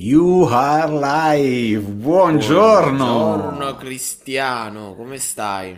You 0.00 0.44
are 0.44 0.92
live. 0.92 1.84
Buongiorno. 1.84 3.04
Buongiorno 3.04 3.74
Cristiano, 3.74 4.94
come 4.94 5.18
stai? 5.18 5.76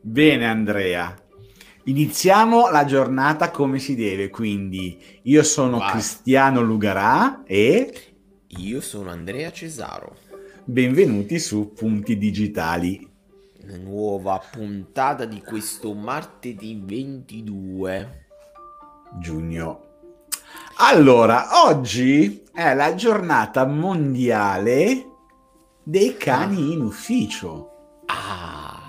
Bene 0.00 0.46
Andrea. 0.46 1.12
Iniziamo 1.86 2.70
la 2.70 2.84
giornata 2.84 3.50
come 3.50 3.80
si 3.80 3.96
deve, 3.96 4.28
quindi 4.28 4.96
io 5.22 5.42
sono 5.42 5.78
Vai. 5.78 5.90
Cristiano 5.90 6.60
Lugarà 6.60 7.42
e 7.44 7.92
Io 8.58 8.80
sono 8.80 9.10
Andrea 9.10 9.50
Cesaro. 9.50 10.14
benvenuti 10.62 11.40
su 11.40 11.72
Punti 11.72 12.16
Digitali. 12.16 13.10
Nuova 13.80 14.40
puntata 14.52 15.24
di 15.24 15.40
questo 15.40 15.94
martedì 15.94 16.80
22. 16.80 18.26
giugno. 19.18 19.91
Allora, 20.76 21.64
oggi 21.64 22.42
è 22.52 22.74
la 22.74 22.94
giornata 22.94 23.64
mondiale 23.66 25.06
dei 25.82 26.16
cani 26.16 26.72
in 26.72 26.80
ufficio. 26.80 27.70
Ah! 28.06 28.80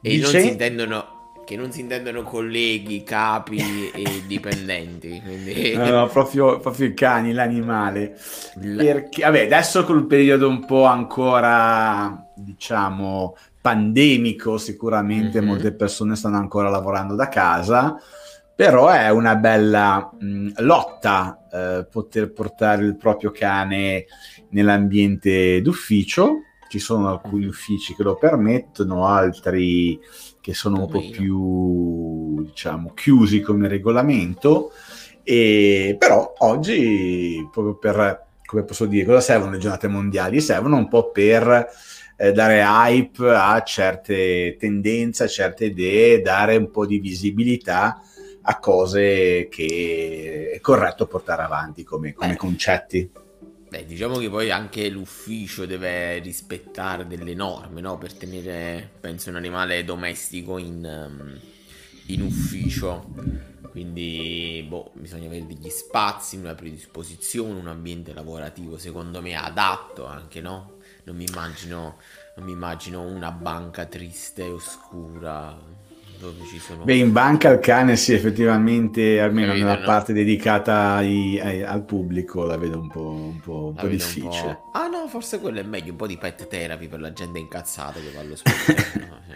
E 0.00 0.10
Dice- 0.10 0.32
non 0.32 0.40
si 0.42 0.48
intendono 0.50 1.12
che 1.44 1.56
non 1.56 1.70
si 1.72 1.80
intendono 1.80 2.22
colleghi, 2.22 3.02
capi 3.02 3.90
e 3.90 4.22
dipendenti, 4.26 5.20
quindi 5.22 5.74
No, 5.74 5.90
no, 5.90 6.06
proprio, 6.06 6.58
proprio 6.58 6.86
i 6.86 6.94
cani, 6.94 7.32
l'animale. 7.34 8.18
La- 8.62 8.82
Perché, 8.82 9.22
vabbè, 9.24 9.44
adesso 9.44 9.84
col 9.84 10.06
periodo 10.06 10.48
un 10.48 10.64
po' 10.64 10.84
ancora, 10.84 12.30
diciamo, 12.34 13.36
pandemico, 13.60 14.56
sicuramente 14.56 15.40
Mhm. 15.42 15.46
molte 15.46 15.72
persone 15.74 16.16
stanno 16.16 16.38
ancora 16.38 16.70
lavorando 16.70 17.14
da 17.14 17.28
casa, 17.28 17.94
però 18.54 18.88
è 18.88 19.10
una 19.10 19.34
bella 19.36 20.10
mh, 20.18 20.52
lotta 20.58 21.46
eh, 21.52 21.86
poter 21.90 22.32
portare 22.32 22.84
il 22.84 22.96
proprio 22.96 23.30
cane 23.32 24.06
nell'ambiente 24.50 25.60
d'ufficio. 25.60 26.42
Ci 26.68 26.78
sono 26.78 27.08
alcuni 27.08 27.46
uffici 27.46 27.94
che 27.94 28.02
lo 28.02 28.16
permettono, 28.16 29.06
altri 29.06 29.98
che 30.40 30.54
sono 30.54 30.82
un 30.82 30.88
po' 30.88 31.08
più, 31.08 32.44
diciamo, 32.44 32.92
chiusi 32.94 33.40
come 33.40 33.68
regolamento. 33.68 34.72
E, 35.22 35.96
però 35.98 36.34
oggi, 36.38 37.48
proprio 37.50 37.76
per, 37.76 38.26
come 38.44 38.64
posso 38.64 38.86
dire, 38.86 39.04
cosa 39.04 39.20
servono 39.20 39.52
le 39.52 39.58
giornate 39.58 39.88
mondiali? 39.88 40.40
Servono 40.40 40.76
un 40.76 40.88
po' 40.88 41.10
per 41.10 41.66
eh, 42.16 42.32
dare 42.32 42.60
hype 42.60 43.30
a 43.30 43.62
certe 43.62 44.56
tendenze, 44.58 45.24
a 45.24 45.28
certe 45.28 45.66
idee, 45.66 46.22
dare 46.22 46.56
un 46.56 46.70
po' 46.70 46.86
di 46.86 46.98
visibilità 46.98 48.00
a 48.46 48.58
cose 48.58 49.48
che 49.50 50.50
è 50.54 50.60
corretto 50.60 51.06
portare 51.06 51.42
avanti 51.42 51.82
come, 51.82 52.12
come 52.12 52.36
concetti. 52.36 53.10
Beh, 53.68 53.86
diciamo 53.86 54.18
che 54.18 54.28
poi 54.28 54.50
anche 54.50 54.88
l'ufficio 54.88 55.66
deve 55.66 56.18
rispettare 56.18 57.06
delle 57.06 57.34
norme, 57.34 57.80
no? 57.80 57.98
Per 57.98 58.14
tenere, 58.14 58.96
penso, 59.00 59.30
un 59.30 59.36
animale 59.36 59.82
domestico 59.84 60.58
in, 60.58 60.84
ehm, 60.84 61.40
in 62.06 62.22
ufficio. 62.22 63.12
Quindi, 63.70 64.64
boh, 64.68 64.92
bisogna 64.94 65.26
avere 65.26 65.46
degli 65.46 65.68
spazi, 65.70 66.36
una 66.36 66.54
predisposizione, 66.54 67.58
un 67.58 67.66
ambiente 67.66 68.12
lavorativo, 68.12 68.78
secondo 68.78 69.20
me, 69.20 69.34
adatto 69.34 70.06
anche, 70.06 70.40
no? 70.40 70.76
Non 71.04 71.16
mi 71.16 71.24
immagino, 71.24 71.98
non 72.36 72.44
mi 72.46 72.52
immagino 72.52 73.02
una 73.02 73.32
banca 73.32 73.86
triste 73.86 74.44
e 74.44 74.50
oscura 74.52 75.58
dove 76.18 76.44
ci 76.46 76.58
sono... 76.58 76.84
Beh, 76.84 76.96
in 76.96 77.12
banca 77.12 77.50
il 77.50 77.58
cane 77.60 77.96
sì, 77.96 78.12
effettivamente, 78.12 79.20
almeno 79.20 79.48
Capito, 79.48 79.66
nella 79.66 79.78
no? 79.80 79.84
parte 79.86 80.12
dedicata 80.12 80.94
ai- 80.94 81.40
ai- 81.40 81.62
al 81.62 81.84
pubblico, 81.84 82.44
la 82.44 82.56
vedo 82.56 82.78
un 82.78 82.88
po', 82.88 83.00
un 83.10 83.40
po', 83.40 83.66
un 83.66 83.74
po' 83.74 83.86
vedo 83.86 84.04
un 84.04 84.10
difficile. 84.12 84.54
po'- 84.54 84.70
Ah 84.72 84.86
no, 84.88 85.08
forse 85.08 85.40
quello 85.40 85.60
è 85.60 85.62
meglio, 85.62 85.90
un 85.92 85.96
po' 85.96 86.06
di 86.06 86.16
pet 86.18 86.46
therapy 86.46 86.88
per 86.88 87.00
la 87.00 87.12
gente 87.12 87.38
incazzata 87.38 88.00
che 88.00 88.10
va 88.10 88.20
allo 88.20 88.36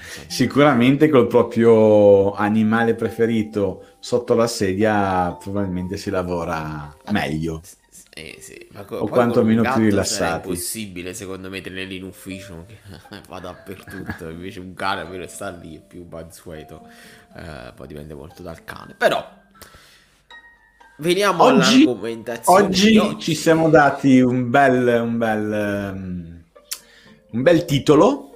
sì. 0.04 0.20
Sicuramente 0.26 1.08
col 1.08 1.26
proprio 1.26 2.32
animale 2.32 2.94
preferito 2.94 3.97
sotto 3.98 4.34
la 4.34 4.47
sedia 4.47 5.32
probabilmente 5.34 5.97
si 5.97 6.10
lavora 6.10 6.94
meglio. 7.10 7.60
Eh, 8.20 8.38
sì, 8.40 8.66
ma 8.72 8.82
co- 8.84 8.96
O 8.96 9.04
più 9.06 9.14
gatto 9.14 9.78
rilassati. 9.78 10.04
sarà 10.24 10.34
impossibile 10.36 11.14
secondo 11.14 11.48
me 11.48 11.60
tenerli 11.60 11.96
in 11.98 12.02
ufficio 12.02 12.64
che 12.66 12.78
va 13.28 13.38
dappertutto 13.38 14.28
invece 14.28 14.58
un 14.58 14.74
cane 14.74 15.04
per 15.04 15.30
sta 15.30 15.50
lì 15.50 15.76
è 15.76 15.80
più 15.80 16.04
mansueto 16.10 16.84
eh, 17.36 17.72
poi 17.76 17.86
dipende 17.86 18.14
molto 18.14 18.42
dal 18.42 18.64
cane 18.64 18.94
però 18.98 19.24
veniamo 20.98 21.44
Oggi- 21.44 21.82
all'argomentazione 21.84 22.62
Oggi 22.64 22.96
oggi. 22.96 23.18
ci 23.20 23.34
siamo 23.36 23.68
dati 23.70 24.20
un 24.20 24.50
bel, 24.50 25.00
un 25.00 25.16
bel, 25.18 25.52
ehm, 25.52 26.42
un 27.30 27.42
bel 27.42 27.64
titolo, 27.64 28.30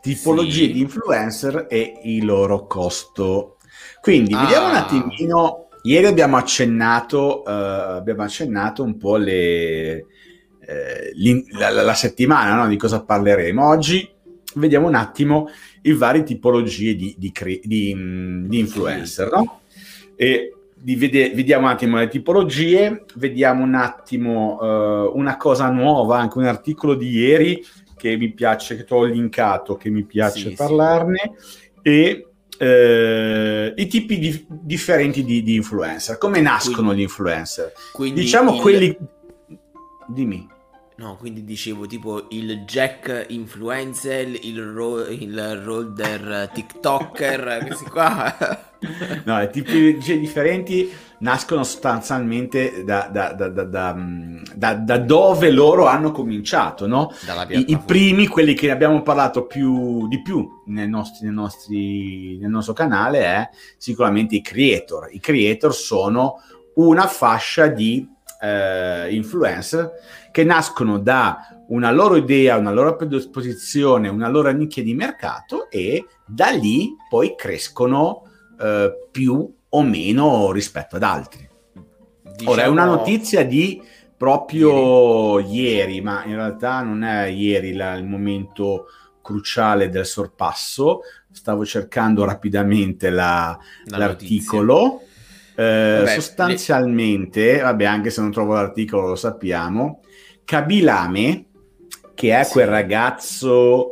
tipologie 0.00 0.66
Sì. 0.66 0.72
di 0.74 0.80
influencer 0.80 1.66
e 1.68 2.00
il 2.04 2.24
loro 2.24 2.66
costo. 2.66 3.56
Quindi 4.00 4.34
vediamo 4.34 4.66
un 4.68 4.74
Ah. 4.74 4.84
attimino, 4.84 5.63
ieri 5.84 6.06
abbiamo 6.06 6.36
accennato, 6.36 7.44
eh, 7.44 7.50
abbiamo 7.50 8.22
accennato 8.22 8.82
un 8.82 8.96
po' 8.96 9.16
le, 9.16 10.06
eh, 10.66 11.12
la, 11.58 11.70
la- 11.70 11.94
settimana 11.94 12.54
no? 12.56 12.68
di 12.68 12.76
cosa 12.76 13.02
parleremo. 13.02 13.66
Oggi 13.66 14.08
vediamo 14.54 14.86
un 14.88 14.94
attimo 14.94 15.48
i 15.82 15.92
vari 15.92 16.24
tipologie 16.24 16.94
di, 16.94 17.14
di, 17.18 17.30
cre- 17.32 17.60
di, 17.62 17.92
mm, 17.94 18.46
di 18.46 18.58
influencer, 18.58 19.30
no? 19.30 19.60
E 20.16 20.54
vede- 20.96 21.30
vediamo 21.34 21.66
un 21.66 21.72
attimo 21.72 21.98
le 21.98 22.08
tipologie, 22.08 23.04
vediamo 23.16 23.62
un 23.64 23.74
attimo 23.74 24.58
eh, 24.62 25.10
una 25.14 25.36
cosa 25.36 25.68
nuova, 25.70 26.18
anche 26.18 26.38
un 26.38 26.44
articolo 26.44 26.94
di 26.94 27.10
ieri 27.10 27.62
che 27.96 28.16
mi 28.16 28.32
piace, 28.32 28.76
che 28.76 28.84
ti 28.84 28.92
ho 28.92 29.04
linkato, 29.04 29.76
che 29.76 29.90
mi 29.90 30.04
piace 30.04 30.50
Sì, 30.50 30.50
sì. 30.50 30.56
parlarne, 30.56 31.32
e 31.82 32.28
eh, 32.58 33.72
i 33.76 33.86
tipi 33.86 34.18
di- 34.18 34.46
differenti 34.48 35.24
di, 35.24 35.42
di 35.42 35.54
influencer. 35.56 36.18
Come 36.18 36.40
nascono 36.40 36.76
Quindi- 36.88 36.96
gli 36.96 37.02
influencer? 37.02 37.72
Quindi 37.92 38.20
Diciamo 38.20 38.54
il- 38.54 38.60
quelli... 38.60 38.98
Dimmi. 40.06 40.46
no 40.96 41.16
quindi 41.16 41.44
dicevo 41.44 41.86
tipo 41.86 42.26
il 42.30 42.60
jack 42.66 43.24
influencer 43.28 44.28
il, 44.42 44.62
ro- 44.62 45.06
il 45.06 45.56
roller 45.64 46.50
tiktoker 46.52 47.64
questi 47.66 47.84
qua 47.86 48.36
No, 49.24 49.40
i 49.42 49.48
tipologie 49.50 50.18
differenti 50.20 50.92
nascono 51.24 51.64
sostanzialmente 51.64 52.84
da, 52.84 53.08
da- 53.10 53.32
da- 53.32 53.48
da- 53.48 53.64
da, 53.64 53.94
mm, 53.94 54.42
da- 54.54 54.74
da 54.74 54.98
dove 54.98 55.50
loro 55.50 55.86
hanno 55.86 56.10
cominciato, 56.12 56.86
no? 56.86 57.10
I, 57.58 57.72
i 57.72 57.78
primi, 57.78 58.26
quelli 58.26 58.52
che 58.52 58.70
abbiamo 58.70 59.00
parlato 59.02 59.46
più, 59.46 60.06
di 60.06 60.20
più 60.20 60.46
nei 60.66 60.86
nostri- 60.88 61.24
nei 61.26 61.34
nostri- 61.34 62.38
nel 62.38 62.50
nostro 62.50 62.74
canale, 62.74 63.20
è 63.20 63.48
sicuramente 63.78 64.36
i 64.36 64.42
creator. 64.42 65.08
I 65.12 65.18
creator 65.20 65.74
sono 65.74 66.40
una 66.74 67.06
fascia 67.06 67.66
di 67.68 68.06
eh, 68.40 69.14
influencer 69.14 69.90
che 70.30 70.44
nascono 70.44 70.98
da 70.98 71.38
una 71.68 71.90
loro 71.90 72.16
idea, 72.16 72.58
una 72.58 72.72
loro 72.72 72.94
predisposizione, 72.94 74.08
una 74.08 74.28
loro 74.28 74.50
nicchia 74.50 74.82
di 74.82 74.92
mercato 74.92 75.70
e 75.70 76.04
da 76.26 76.50
lì 76.50 76.94
poi 77.08 77.34
crescono 77.34 78.24
eh, 78.60 78.92
più 79.10 79.50
o 79.76 79.82
meno 79.82 80.50
rispetto 80.52 80.96
ad 80.96 81.02
altri. 81.02 81.48
Ora 82.46 82.62
è 82.62 82.66
una 82.66 82.82
Diciamo- 82.82 82.96
notizia 82.96 83.44
di 83.44 83.80
proprio 84.16 85.38
ieri, 85.40 86.00
ma 86.00 86.24
in 86.24 86.34
realtà 86.36 86.82
non 86.82 87.02
è 87.02 87.26
ieri 87.26 87.72
la- 87.74 87.94
il 87.94 88.04
momento 88.04 88.86
cruciale 89.22 89.88
del 89.88 90.06
sorpasso. 90.06 91.00
Stavo 91.30 91.64
cercando 91.64 92.24
rapidamente 92.24 93.10
la- 93.10 93.56
la 93.86 93.98
l'articolo. 93.98 95.00
Eh, 95.56 95.96
Vabbè, 95.98 96.14
sostanzialmente, 96.14 97.60
vabbè, 97.60 97.84
anche 97.84 98.10
se 98.10 98.20
non 98.20 98.30
trovo 98.32 98.54
l'articolo, 98.54 99.08
lo 99.08 99.16
sappiamo. 99.16 100.00
Kabilame, 100.44 101.46
che 102.14 102.38
è 102.38 102.44
Sì. 102.44 102.52
quel 102.52 102.66
ragazzo 102.66 103.90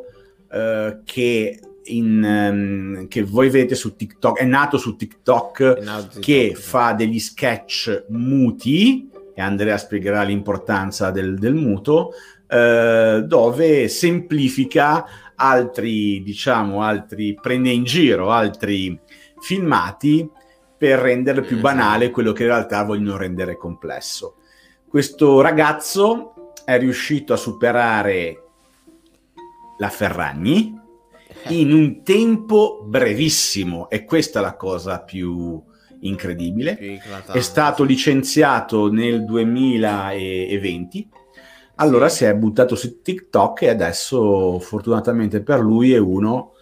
eh, 0.55 1.01
che, 1.05 1.59
in, 1.85 2.23
ehm, 2.25 3.09
che 3.09 3.23
voi 3.23 3.51
vedete 3.51 3.75
su 3.75 3.97
TikTok, 3.97 4.39
è 4.39 4.45
nato 4.45 4.79
su 4.79 4.97
TikTok 4.97 5.61
notizia- 5.83 6.21
che 6.21 6.55
fa 6.55 6.93
degli 6.93 7.19
sketch 7.19 8.05
muti, 8.09 9.09
e 9.35 9.41
Andrea 9.41 9.77
spiegherà 9.79 10.23
l'importanza 10.23 11.11
del, 11.11 11.39
del 11.39 11.55
muto, 11.55 12.13
eh, 12.47 13.25
dove 13.27 13.89
semplifica 13.89 15.07
altri, 15.35 16.23
diciamo, 16.23 16.83
altri, 16.83 17.35
prende 17.41 17.71
in 17.71 17.85
giro 17.85 18.31
altri 18.31 18.99
filmati 19.41 20.29
per 20.77 20.99
rendere 20.99 21.43
più 21.43 21.57
Mhm. 21.57 21.63
banale 21.63 22.11
quello 22.11 22.33
che 22.33 22.43
in 22.43 22.49
realtà 22.49 22.83
vogliono 22.85 23.17
rendere 23.17 23.57
complesso. 23.57 24.37
Questo 24.87 25.41
ragazzo 25.41 26.53
è 26.65 26.79
riuscito 26.79 27.33
a 27.33 27.37
superare 27.37 28.43
la 29.79 29.89
Ferragni 29.89 30.79
in 31.49 31.73
un 31.73 32.03
tempo 32.03 32.83
brevissimo 32.85 33.89
e 33.91 34.05
questa 34.05 34.39
è 34.39 34.43
la 34.43 34.57
cosa 34.57 35.01
più 35.01 35.63
incredibile. 36.01 36.77
Più. 36.77 36.99
È 37.33 37.41
stato 37.41 37.85
licenziato 37.85 38.91
nel 38.91 39.25
2020, 39.25 41.09
Allora 41.77 42.09
si 42.09 42.25
è 42.25 42.35
buttato 42.35 42.75
su 42.77 43.01
TikTok 43.03 43.63
e 43.63 43.69
adesso 43.69 44.59
fortunatamente 44.61 45.43
per 45.43 45.61
lui 45.61 45.93
è 45.93 45.99
uno 45.99 46.53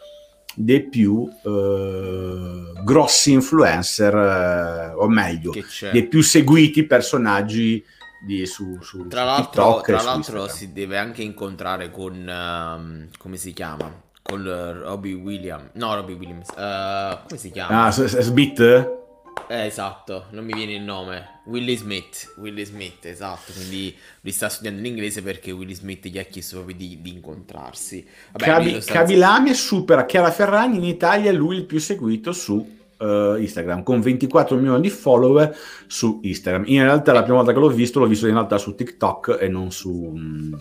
dei 0.54 0.88
più 0.88 1.28
eh, 1.44 2.72
grossi 2.82 3.32
influencer, 3.32 4.14
eh, 4.14 4.92
o 4.94 5.08
meglio, 5.08 5.52
dei 5.92 6.06
più 6.06 6.22
seguiti 6.22 6.84
personaggi 6.84 7.84
di, 8.24 8.46
su, 8.46 8.78
su, 8.80 9.06
tra 9.08 9.24
l'altro, 9.24 9.76
TikTok. 9.76 9.84
Tra 9.84 10.02
l'altro 10.02 10.48
si 10.48 10.72
deve 10.72 10.98
anche 10.98 11.22
incontrare 11.22 11.90
con, 11.90 12.14
um, 12.14 13.08
come 13.18 13.36
si 13.36 13.52
chiama? 13.52 14.08
Con 14.30 14.80
Robbie 14.82 15.14
Williams. 15.14 15.70
No, 15.74 15.94
Robbie 15.94 16.14
Williams. 16.14 16.48
Uh, 16.50 17.18
come 17.26 17.38
si 17.38 17.50
chiama? 17.50 17.86
Ah, 17.86 17.90
Smith? 17.90 18.98
Eh, 19.50 19.66
esatto, 19.66 20.26
non 20.30 20.44
mi 20.44 20.52
viene 20.52 20.74
il 20.74 20.82
nome. 20.82 21.40
Willy 21.46 21.76
Smith, 21.76 22.34
Willy 22.36 22.64
Smith, 22.64 23.04
esatto. 23.06 23.52
Quindi 23.52 23.92
lui 24.20 24.32
sta 24.32 24.48
studiando 24.48 24.80
l'inglese 24.80 25.22
perché 25.22 25.50
Willy 25.50 25.74
Smith 25.74 26.06
gli 26.06 26.18
ha 26.18 26.22
chiesto 26.22 26.58
proprio 26.58 26.76
di, 26.76 27.00
di 27.00 27.12
incontrarsi. 27.12 28.06
Vabbè. 28.32 28.78
Cavilame 28.84 29.54
supera 29.54 30.06
Chiara 30.06 30.30
Ferragni 30.30 30.76
in 30.76 30.84
Italia, 30.84 31.32
lui 31.32 31.56
il 31.56 31.64
più 31.64 31.80
seguito 31.80 32.30
su 32.30 32.78
uh, 32.98 33.34
Instagram, 33.34 33.82
con 33.82 34.00
24 34.00 34.56
milioni 34.56 34.82
di 34.82 34.90
follower 34.90 35.56
su 35.88 36.20
Instagram. 36.22 36.64
In 36.66 36.82
realtà 36.82 37.12
la 37.12 37.22
prima 37.22 37.38
volta 37.38 37.52
che 37.52 37.58
l'ho 37.58 37.70
visto, 37.70 37.98
l'ho 37.98 38.06
visto 38.06 38.28
in 38.28 38.34
realtà 38.34 38.56
su 38.56 38.76
TikTok 38.76 39.38
e 39.40 39.48
non 39.48 39.72
su... 39.72 40.12
Mh, 40.14 40.58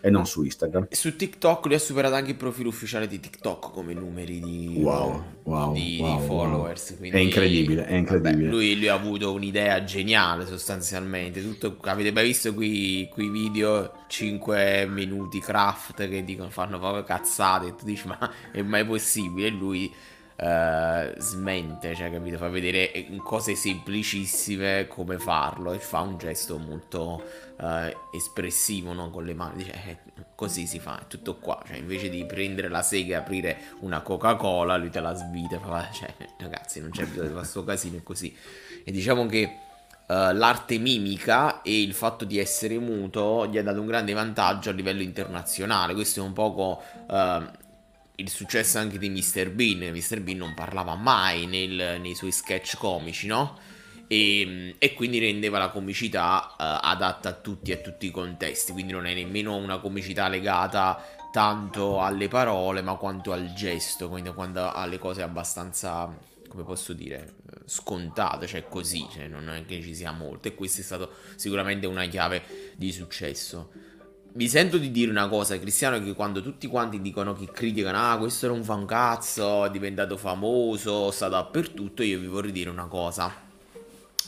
e 0.00 0.10
non 0.10 0.26
su 0.26 0.42
Instagram. 0.42 0.86
E 0.88 0.94
su 0.94 1.16
TikTok 1.16 1.66
lui 1.66 1.74
ha 1.74 1.78
superato 1.78 2.14
anche 2.14 2.30
il 2.30 2.36
profilo 2.36 2.68
ufficiale 2.68 3.06
di 3.06 3.20
TikTok 3.20 3.72
come 3.72 3.92
numeri 3.92 4.40
di, 4.40 4.80
wow, 4.80 5.22
wow, 5.42 5.72
di, 5.72 5.98
wow, 6.00 6.20
di 6.20 6.26
followers. 6.26 6.94
Quindi, 6.98 7.16
è 7.16 7.20
incredibile, 7.20 7.86
è 7.86 7.94
incredibile. 7.94 8.44
Vabbè, 8.44 8.50
lui, 8.50 8.76
lui, 8.76 8.88
ha 8.88 8.94
avuto 8.94 9.32
un'idea 9.32 9.84
geniale 9.84 10.46
sostanzialmente. 10.46 11.42
Tutto, 11.42 11.76
avete 11.82 12.12
mai 12.12 12.26
visto 12.26 12.54
qui, 12.54 13.08
qui 13.10 13.28
video 13.28 13.92
5 14.08 14.86
minuti 14.86 15.40
craft 15.40 16.08
che 16.08 16.24
dicono 16.24 16.50
fanno 16.50 16.78
proprio 16.78 17.04
cazzate 17.04 17.68
e 17.68 17.74
tu 17.74 17.84
dici 17.84 18.06
ma 18.06 18.18
è 18.52 18.62
mai 18.62 18.84
possibile? 18.84 19.48
E 19.48 19.50
lui 19.50 19.92
Uh, 20.42 21.20
smente, 21.20 21.94
cioè, 21.94 22.10
capito? 22.10 22.38
Fa 22.38 22.48
vedere 22.48 23.06
cose 23.22 23.54
semplicissime 23.54 24.86
come 24.88 25.18
farlo 25.18 25.72
e 25.72 25.78
fa 25.78 26.00
un 26.00 26.16
gesto 26.16 26.56
molto 26.56 27.22
uh, 27.58 28.16
espressivo, 28.16 28.94
no? 28.94 29.10
Con 29.10 29.26
le 29.26 29.34
mani, 29.34 29.56
dice, 29.58 29.72
eh, 29.72 29.98
così 30.34 30.66
si 30.66 30.78
fa, 30.78 31.00
è 31.00 31.06
tutto 31.08 31.36
qua. 31.36 31.62
Cioè, 31.66 31.76
invece 31.76 32.08
di 32.08 32.24
prendere 32.24 32.68
la 32.68 32.80
sega 32.80 33.16
e 33.16 33.18
aprire 33.18 33.58
una 33.80 34.00
Coca-Cola, 34.00 34.78
lui 34.78 34.88
te 34.88 35.00
la 35.00 35.12
svita, 35.12 35.60
fa, 35.60 35.86
cioè, 35.92 36.10
ragazzi, 36.38 36.80
non 36.80 36.88
c'è 36.88 37.04
bisogno 37.04 37.28
di 37.28 37.34
questo 37.34 37.62
casino 37.62 38.00
così. 38.02 38.34
E 38.82 38.90
diciamo 38.90 39.26
che 39.26 39.56
Uh, 40.10 40.32
l'arte 40.32 40.76
mimica 40.78 41.62
e 41.62 41.82
il 41.82 41.94
fatto 41.94 42.24
di 42.24 42.40
essere 42.40 42.76
muto 42.80 43.46
gli 43.46 43.58
ha 43.58 43.62
dato 43.62 43.78
un 43.78 43.86
grande 43.86 44.12
vantaggio 44.12 44.70
a 44.70 44.72
livello 44.72 45.02
internazionale. 45.02 45.94
Questo 45.94 46.18
è 46.18 46.22
un 46.24 46.32
poco 46.32 46.82
uh, 47.06 47.44
il 48.20 48.28
successo 48.28 48.78
anche 48.78 48.98
di 48.98 49.08
Mr. 49.08 49.50
Bean. 49.50 49.92
Mr. 49.92 50.20
Bean 50.20 50.38
non 50.38 50.54
parlava 50.54 50.94
mai 50.94 51.46
nel, 51.46 52.00
nei 52.00 52.14
suoi 52.14 52.30
sketch 52.30 52.76
comici, 52.76 53.26
no? 53.26 53.58
E, 54.06 54.74
e 54.78 54.94
quindi 54.94 55.18
rendeva 55.18 55.58
la 55.58 55.70
comicità 55.70 56.48
uh, 56.50 56.54
adatta 56.58 57.30
a 57.30 57.32
tutti 57.32 57.70
e 57.70 57.74
a 57.74 57.78
tutti 57.78 58.06
i 58.06 58.10
contesti. 58.10 58.72
Quindi 58.72 58.92
non 58.92 59.06
è 59.06 59.14
nemmeno 59.14 59.56
una 59.56 59.78
comicità 59.78 60.28
legata 60.28 61.02
tanto 61.32 62.00
alle 62.02 62.28
parole, 62.28 62.82
ma 62.82 62.96
quanto 62.96 63.32
al 63.32 63.52
gesto, 63.54 64.08
quindi 64.08 64.32
quando 64.32 64.70
alle 64.72 64.98
cose 64.98 65.22
abbastanza, 65.22 66.14
come 66.48 66.64
posso 66.64 66.92
dire, 66.92 67.36
scontate, 67.64 68.46
cioè 68.46 68.66
così, 68.68 69.06
cioè 69.12 69.28
non 69.28 69.48
è 69.48 69.64
che 69.64 69.80
ci 69.80 69.94
sia 69.94 70.10
molto. 70.10 70.48
E 70.48 70.54
questa 70.54 70.80
è 70.80 70.84
stata 70.84 71.08
sicuramente 71.36 71.86
una 71.86 72.04
chiave 72.06 72.74
di 72.76 72.92
successo 72.92 73.70
mi 74.32 74.48
sento 74.48 74.78
di 74.78 74.90
dire 74.90 75.10
una 75.10 75.28
cosa, 75.28 75.58
Cristiano, 75.58 76.02
che 76.02 76.12
quando 76.14 76.42
tutti 76.42 76.66
quanti 76.68 77.00
dicono 77.00 77.34
che 77.34 77.46
criticano, 77.50 77.98
ah, 77.98 78.18
questo 78.18 78.46
era 78.46 78.54
un 78.54 78.62
fancazzo, 78.62 79.64
è 79.64 79.70
diventato 79.70 80.16
famoso, 80.16 81.10
sta 81.10 81.28
dappertutto, 81.28 82.02
io 82.02 82.18
vi 82.18 82.26
vorrei 82.26 82.52
dire 82.52 82.70
una 82.70 82.86
cosa. 82.86 83.48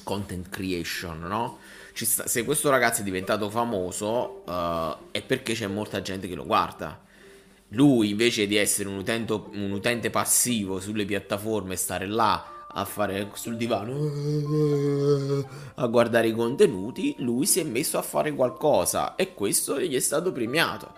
Content 0.02 0.48
creation, 0.48 1.20
no? 1.20 1.58
Sta, 1.92 2.26
se 2.26 2.44
questo 2.44 2.70
ragazzo 2.70 3.02
è 3.02 3.04
diventato 3.04 3.48
famoso 3.50 4.42
uh, 4.46 5.10
è 5.12 5.22
perché 5.22 5.52
c'è 5.52 5.68
molta 5.68 6.02
gente 6.02 6.26
che 6.26 6.34
lo 6.34 6.44
guarda. 6.44 7.00
Lui 7.68 8.10
invece 8.10 8.46
di 8.46 8.56
essere 8.56 8.88
un 8.88 8.96
utente, 8.96 9.32
un 9.32 9.70
utente 9.70 10.10
passivo 10.10 10.80
sulle 10.80 11.04
piattaforme 11.04 11.74
e 11.74 11.76
stare 11.76 12.06
là 12.06 12.51
a 12.74 12.84
fare 12.84 13.30
sul 13.34 13.56
divano 13.56 13.94
a 15.74 15.86
guardare 15.86 16.28
i 16.28 16.32
contenuti, 16.32 17.14
lui 17.18 17.46
si 17.46 17.60
è 17.60 17.64
messo 17.64 17.98
a 17.98 18.02
fare 18.02 18.32
qualcosa 18.34 19.14
e 19.14 19.34
questo 19.34 19.80
gli 19.80 19.94
è 19.94 20.00
stato 20.00 20.32
premiato. 20.32 20.92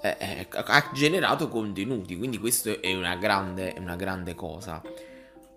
Eh, 0.00 0.16
eh, 0.18 0.48
ha 0.50 0.90
generato 0.92 1.48
contenuti, 1.48 2.16
quindi 2.16 2.38
questo 2.38 2.80
è 2.80 2.94
una 2.94 3.16
grande, 3.16 3.74
una 3.78 3.96
grande 3.96 4.34
cosa. 4.34 4.82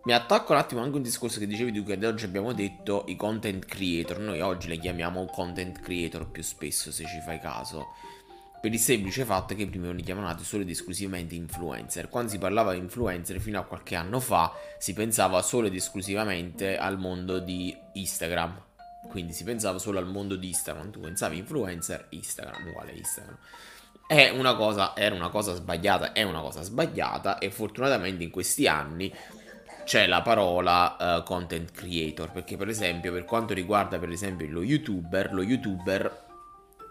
Mi 0.04 0.14
attacco 0.14 0.52
un 0.52 0.60
attimo 0.60 0.82
anche 0.82 0.98
un 0.98 1.02
discorso 1.02 1.40
che 1.40 1.48
dicevi 1.48 1.72
tu 1.72 1.84
che 1.84 2.06
oggi 2.06 2.26
abbiamo 2.26 2.54
detto 2.54 3.06
i 3.08 3.16
content 3.16 3.66
creator. 3.66 4.20
Noi 4.20 4.40
oggi 4.42 4.68
le 4.68 4.78
chiamiamo 4.78 5.26
content 5.26 5.80
creator 5.80 6.30
più 6.30 6.44
spesso, 6.44 6.92
se 6.92 7.06
ci 7.06 7.20
fai 7.26 7.40
caso 7.40 7.88
per 8.66 8.74
il 8.74 8.80
semplice 8.80 9.26
fatto 9.26 9.54
che 9.54 9.68
prima 9.68 9.86
erano 9.86 10.02
chiamati 10.02 10.44
solo 10.44 10.64
ed 10.64 10.70
esclusivamente 10.72 11.36
influencer. 11.36 12.10
Quando 12.10 12.32
si 12.32 12.40
parlava 12.40 12.74
di 12.74 12.80
influencer 12.80 13.40
fino 13.40 13.60
a 13.60 13.64
qualche 13.64 13.94
anno 13.94 14.20
fa 14.20 14.52
si 14.80 14.94
pensava 14.94 15.44
solo 15.44 15.68
ed 15.68 15.76
esclusivamente 15.76 16.76
al 16.76 16.98
mondo 16.98 17.38
di 17.38 17.78
Instagram. 17.94 18.60
Quindi 19.08 19.34
si 19.34 19.44
pensava 19.44 19.78
solo 19.78 20.00
al 20.00 20.08
mondo 20.08 20.36
di 20.36 20.48
Instagram. 20.48 20.90
Tu 20.90 21.00
pensavi 21.00 21.38
influencer, 21.38 22.08
Instagram, 22.10 22.70
uguale 22.70 22.94
Instagram. 22.94 23.38
È 24.08 24.30
una 24.30 24.56
cosa, 24.56 24.96
era 24.96 25.14
una 25.14 25.30
cosa 25.30 25.54
sbagliata, 25.54 26.12
è 26.12 26.24
una 26.24 26.42
cosa 26.42 26.64
sbagliata 26.64 27.38
e 27.38 27.52
fortunatamente 27.52 28.24
in 28.24 28.32
questi 28.32 28.68
anni 28.68 29.14
c'è 29.84 30.08
la 30.08 30.24
parola 30.24 31.20
uh, 31.20 31.24
content 31.24 31.72
creator 31.72 32.32
perché 32.32 32.58
per 32.58 32.70
esempio 32.70 33.12
per 33.12 33.26
quanto 33.26 33.54
riguarda 33.54 34.00
per 34.00 34.10
esempio 34.10 34.48
lo 34.50 34.64
youtuber 34.64 35.32
lo 35.32 35.44
youtuber 35.44 36.25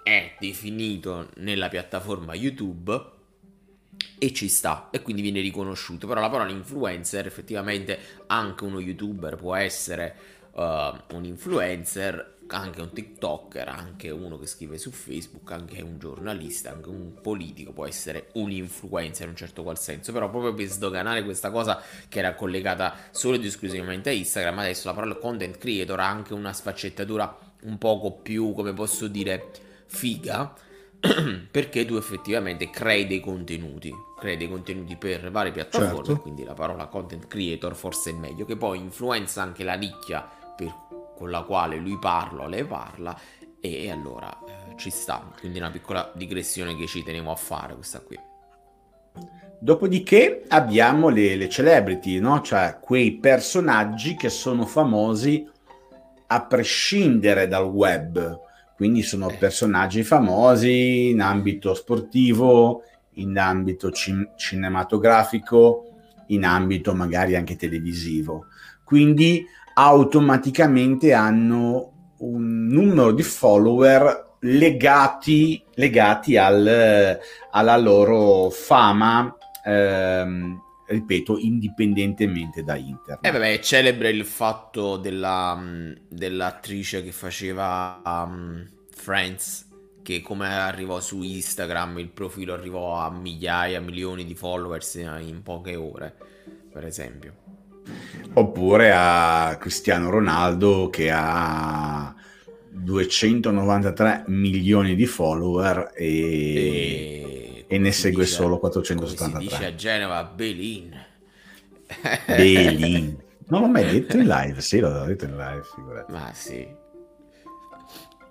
è 0.04 0.36
definito 0.38 1.30
nella 1.36 1.68
piattaforma 1.70 2.34
YouTube 2.34 3.12
e 4.18 4.32
ci 4.32 4.48
sta 4.48 4.88
e 4.90 5.00
quindi 5.00 5.22
viene 5.22 5.40
riconosciuto. 5.40 6.06
Però 6.06 6.20
la 6.20 6.28
parola 6.28 6.50
influencer 6.50 7.26
effettivamente 7.26 7.98
anche 8.26 8.64
uno 8.64 8.80
youtuber 8.80 9.36
può 9.36 9.54
essere 9.54 10.14
uh, 10.52 10.62
un 10.62 11.24
influencer 11.24 12.32
anche 12.48 12.82
un 12.82 12.92
tiktoker 12.92 13.66
anche 13.68 14.10
uno 14.10 14.38
che 14.38 14.46
scrive 14.46 14.76
su 14.76 14.90
facebook 14.90 15.50
anche 15.52 15.80
un 15.80 15.98
giornalista 15.98 16.70
anche 16.70 16.90
un 16.90 17.14
politico 17.22 17.72
può 17.72 17.86
essere 17.86 18.28
un 18.34 18.50
influencer 18.50 19.22
in 19.24 19.30
un 19.30 19.36
certo 19.36 19.62
qual 19.62 19.78
senso. 19.78 20.12
Però 20.12 20.28
proprio 20.28 20.52
per 20.52 20.66
sdoganare 20.66 21.24
questa 21.24 21.50
cosa 21.50 21.80
che 22.10 22.18
era 22.18 22.34
collegata 22.34 22.94
solo 23.10 23.36
ed 23.36 23.44
esclusivamente 23.46 24.10
a 24.10 24.12
instagram 24.12 24.58
adesso 24.58 24.88
la 24.88 24.94
parola 24.94 25.14
content 25.14 25.56
creator 25.56 25.98
ha 25.98 26.08
anche 26.08 26.34
una 26.34 26.52
sfaccettatura 26.52 27.38
un 27.62 27.78
poco 27.78 28.12
più 28.12 28.52
come 28.52 28.74
posso 28.74 29.08
dire 29.08 29.50
figa 29.86 30.54
perché 31.50 31.84
tu 31.84 31.96
effettivamente 31.96 32.70
crei 32.70 33.06
dei 33.06 33.20
contenuti, 33.20 33.92
crei 34.18 34.36
dei 34.36 34.48
contenuti 34.48 34.96
per 34.96 35.30
varie 35.30 35.52
piattaforme, 35.52 36.04
certo. 36.04 36.20
quindi 36.20 36.44
la 36.44 36.54
parola 36.54 36.86
content 36.86 37.26
creator 37.26 37.74
forse 37.74 38.10
è 38.10 38.14
meglio, 38.14 38.44
che 38.44 38.56
poi 38.56 38.78
influenza 38.78 39.42
anche 39.42 39.64
la 39.64 39.74
nicchia 39.74 40.26
per, 40.56 40.72
con 41.14 41.30
la 41.30 41.42
quale 41.42 41.76
lui 41.76 41.98
parla 41.98 42.44
o 42.44 42.48
lei 42.48 42.64
parla 42.64 43.18
e 43.60 43.90
allora 43.90 44.30
eh, 44.46 44.76
ci 44.76 44.90
sta, 44.90 45.30
quindi 45.38 45.58
una 45.58 45.70
piccola 45.70 46.10
digressione 46.14 46.76
che 46.76 46.86
ci 46.86 47.02
tenevo 47.02 47.30
a 47.30 47.36
fare 47.36 47.74
questa 47.74 48.00
qui. 48.00 48.18
Dopodiché 49.58 50.44
abbiamo 50.48 51.08
le, 51.08 51.36
le 51.36 51.48
celebrity, 51.48 52.18
no? 52.18 52.42
cioè 52.42 52.78
quei 52.80 53.12
personaggi 53.12 54.16
che 54.16 54.28
sono 54.28 54.66
famosi 54.66 55.48
a 56.26 56.44
prescindere 56.44 57.48
dal 57.48 57.64
web 57.64 58.40
quindi 58.76 59.02
sono 59.02 59.34
personaggi 59.38 60.02
famosi 60.02 61.10
in 61.10 61.20
ambito 61.20 61.74
sportivo, 61.74 62.82
in 63.14 63.38
ambito 63.38 63.90
cin- 63.90 64.30
cinematografico, 64.36 65.84
in 66.28 66.44
ambito 66.44 66.94
magari 66.94 67.36
anche 67.36 67.56
televisivo. 67.56 68.46
Quindi 68.82 69.44
automaticamente 69.74 71.12
hanno 71.12 71.92
un 72.18 72.66
numero 72.66 73.12
di 73.12 73.22
follower 73.22 74.36
legati, 74.40 75.62
legati 75.74 76.36
al, 76.36 77.18
alla 77.50 77.76
loro 77.76 78.50
fama 78.50 79.34
ehm, 79.64 80.60
ripeto, 80.86 81.38
indipendentemente 81.38 82.62
da 82.62 82.76
internet. 82.76 83.24
E 83.24 83.28
eh 83.28 83.32
vabbè, 83.32 83.52
è 83.52 83.58
celebre 83.60 84.10
il 84.10 84.24
fatto 84.24 84.96
della, 84.96 85.56
mm, 85.56 85.92
dell'attrice 86.08 87.02
che 87.02 87.12
faceva 87.12 88.00
um, 88.04 88.66
Friends, 88.90 89.68
che 90.02 90.20
come 90.20 90.46
arrivò 90.46 91.00
su 91.00 91.22
Instagram, 91.22 91.98
il 91.98 92.10
profilo 92.10 92.52
arrivò 92.52 92.98
a 92.98 93.10
migliaia, 93.10 93.80
milioni 93.80 94.24
di 94.24 94.34
followers 94.34 94.94
in 94.94 95.40
poche 95.42 95.76
ore, 95.76 96.14
per 96.70 96.84
esempio. 96.84 97.34
Oppure 98.34 98.92
a 98.92 99.56
Cristiano 99.58 100.10
Ronaldo 100.10 100.88
che 100.90 101.10
ha 101.12 102.14
293 102.70 104.24
milioni 104.26 104.94
di 104.94 105.06
follower 105.06 105.92
e, 105.94 106.06
e, 106.06 107.33
e 107.66 107.78
ne 107.78 107.92
segue 107.92 108.24
dice, 108.24 108.34
solo 108.34 108.58
473. 108.58 109.40
si 109.40 109.48
dice 109.48 109.66
a 109.66 109.74
Genova, 109.74 110.24
Belin. 110.24 111.06
Belin. 112.26 113.22
Non 113.46 113.60
l'ho 113.60 113.68
mai 113.68 113.84
detto 113.90 114.16
in 114.16 114.26
live, 114.26 114.60
sì, 114.60 114.78
l'ho 114.78 115.04
detto 115.04 115.24
in 115.26 115.36
live, 115.36 115.62
figurati. 115.74 116.12
Ma 116.12 116.30
sì. 116.32 116.66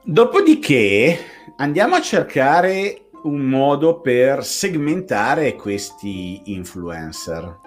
Dopodiché 0.03 1.17
andiamo 1.57 1.95
a 1.95 2.01
cercare 2.01 3.09
un 3.23 3.41
modo 3.41 4.01
per 4.01 4.43
segmentare 4.43 5.55
questi 5.55 6.41
influencer. 6.45 7.59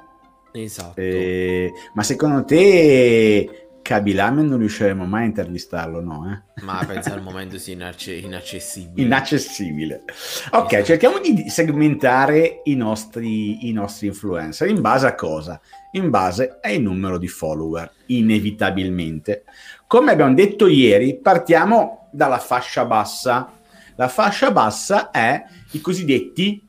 Esatto. 0.53 1.01
Eh, 1.01 1.73
ma 1.95 2.03
secondo 2.03 2.45
te 2.45 3.66
Kabilame 3.87 4.43
non 4.43 4.59
riusciremo 4.59 5.07
mai 5.07 5.23
a 5.23 5.27
intervistarlo, 5.27 6.01
no? 6.01 6.29
Eh? 6.29 6.63
Ma 6.65 6.85
penso 6.85 7.13
al 7.13 7.23
momento 7.23 7.57
sia 7.57 7.75
inac- 7.75 8.09
inaccessibile. 8.09 9.07
Inaccessibile. 9.07 10.03
Ok, 10.51 10.73
esatto. 10.73 10.85
cerchiamo 10.87 11.19
di 11.21 11.49
segmentare 11.49 12.63
i 12.65 12.75
nostri, 12.75 13.69
i 13.69 13.73
nostri 13.73 14.09
influencer. 14.09 14.69
In 14.69 14.81
base 14.81 15.07
a 15.07 15.15
cosa? 15.15 15.61
In 15.93 16.11
base 16.11 16.59
al 16.61 16.81
numero 16.81 17.17
di 17.17 17.29
follower, 17.29 17.89
inevitabilmente. 18.07 19.45
Come 19.87 20.11
abbiamo 20.11 20.35
detto 20.35 20.67
ieri, 20.67 21.21
partiamo 21.21 22.09
dalla 22.11 22.39
fascia 22.39 22.85
bassa. 22.87 23.53
La 23.95 24.09
fascia 24.09 24.51
bassa 24.51 25.13
è 25.13 25.45
i 25.71 25.81
cosiddetti 25.81 26.69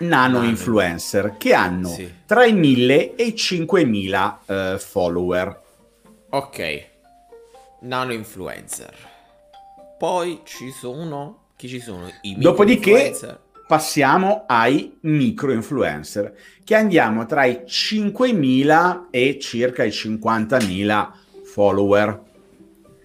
nano 0.00 0.42
influencer 0.42 1.36
che 1.38 1.54
hanno 1.54 1.88
sì. 1.88 2.12
tra 2.26 2.44
i 2.44 2.52
1000 2.52 3.14
e 3.14 3.22
i 3.26 3.36
5000 3.36 4.40
eh, 4.44 4.76
follower. 4.80 5.61
Ok, 6.34 6.86
nano 7.80 8.14
influencer. 8.14 8.94
Poi 9.98 10.40
ci 10.44 10.70
sono 10.70 11.48
chi 11.56 11.68
ci 11.68 11.78
sono 11.78 12.10
i 12.22 12.36
Dopodiché 12.38 13.14
passiamo 13.66 14.44
ai 14.46 14.96
micro 15.00 15.52
influencer 15.52 16.34
che 16.64 16.74
andiamo 16.74 17.26
tra 17.26 17.44
i 17.44 17.64
5000 17.66 19.08
e 19.10 19.38
circa 19.38 19.84
i 19.84 19.90
50.000 19.90 21.10
follower. 21.44 22.22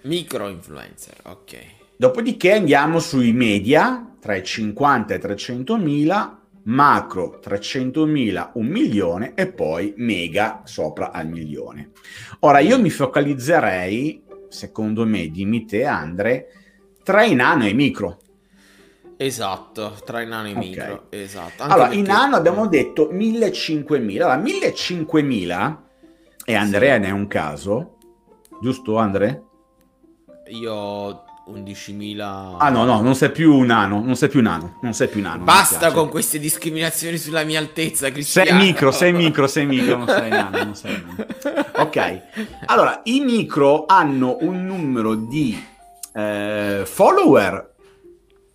Micro 0.04 0.48
influencer, 0.48 1.18
ok. 1.24 1.58
Dopodiché 1.98 2.54
andiamo 2.54 3.00
sui 3.00 3.34
media 3.34 4.10
tra 4.22 4.36
i 4.36 4.44
50 4.46 5.14
e 5.14 5.18
i 5.18 5.20
300.000 5.20 6.37
macro 6.68 7.40
300.000, 7.44 8.52
un 8.54 8.66
milione 8.66 9.34
e 9.36 9.48
poi 9.48 9.94
mega 9.98 10.62
sopra 10.66 11.12
al 11.12 11.28
milione. 11.28 11.92
Ora 12.40 12.60
io 12.60 12.80
mi 12.80 12.90
focalizzerei, 12.90 14.24
secondo 14.50 15.06
me, 15.06 15.30
dimmi 15.30 15.66
te 15.66 15.86
Andre, 15.86 16.48
tra 17.04 17.24
i 17.24 17.36
nano 17.36 17.66
e 17.66 17.70
i 17.70 17.74
micro. 17.74 18.20
Esatto, 19.18 19.98
tra 20.06 20.22
i 20.22 20.28
nano 20.28 20.48
e 20.48 20.52
i 20.52 20.54
okay. 20.54 20.68
micro, 20.68 21.08
esatto. 21.10 21.64
Anche 21.64 21.74
allora, 21.74 21.88
perché... 21.88 22.00
in 22.00 22.06
nano 22.06 22.36
abbiamo 22.36 22.68
detto 22.68 23.10
1.500, 23.12 24.16
allora 24.22 24.38
1.500 24.38 25.78
e 26.46 26.56
Andrea 26.56 26.96
sì. 26.96 27.02
ne 27.02 27.08
è 27.08 27.12
un 27.12 27.28
caso, 27.28 27.98
giusto 28.62 28.98
Andre? 28.98 29.44
Io 30.50 31.24
11.000. 31.50 32.56
Ah 32.58 32.70
no, 32.70 32.84
no, 32.84 33.02
non 33.02 33.16
sei 33.16 33.32
più 33.32 33.60
nano, 33.62 34.02
non 34.04 34.16
sei 34.16 34.30
più 34.30 34.42
nano, 34.42 34.78
non 34.82 34.94
sei 34.94 35.08
più 35.08 35.22
nano. 35.22 35.44
Basta 35.44 35.92
con 35.92 36.10
queste 36.10 36.40
discriminazioni 36.40 37.18
sulla 37.18 37.44
mia 37.44 37.60
altezza, 37.60 38.12
Cristiano. 38.12 38.50
Sei 38.50 38.58
micro, 38.58 38.92
sei 38.92 39.14
micro, 39.14 39.48
sei 39.48 39.66
micro, 39.66 39.98
non 39.98 40.08
sei 40.08 40.30
nano, 40.30 40.64
non 40.64 40.76
sei 40.76 41.04
nano. 41.06 41.26
Ok, 41.78 42.22
allora, 42.66 43.02
i 43.04 43.20
micro 43.20 43.86
hanno 43.86 44.38
un 44.42 44.66
numero 44.66 45.14
di 45.14 45.64
eh, 46.14 46.82
follower, 46.86 47.76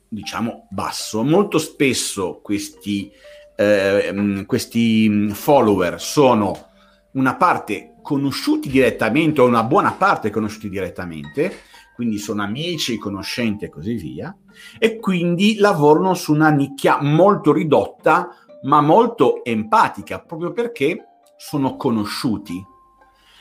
diciamo, 0.08 0.66
basso. 0.70 1.22
Molto 1.22 1.58
spesso 1.58 2.40
questi, 2.42 3.10
eh, 3.56 4.44
questi 4.44 5.30
follower 5.32 6.00
sono 6.00 6.70
una 7.12 7.36
parte 7.36 7.94
conosciuti 8.02 8.68
direttamente 8.68 9.40
o 9.40 9.46
una 9.46 9.62
buona 9.62 9.92
parte 9.92 10.30
conosciuti 10.30 10.68
direttamente 10.68 11.70
quindi 12.02 12.18
sono 12.18 12.42
amici, 12.42 12.98
conoscenti 12.98 13.64
e 13.64 13.68
così 13.68 13.94
via, 13.94 14.36
e 14.76 14.98
quindi 14.98 15.54
lavorano 15.58 16.14
su 16.14 16.32
una 16.32 16.50
nicchia 16.50 17.00
molto 17.00 17.52
ridotta, 17.52 18.30
ma 18.64 18.80
molto 18.80 19.44
empatica, 19.44 20.18
proprio 20.18 20.50
perché 20.50 21.04
sono 21.36 21.76
conosciuti. 21.76 22.60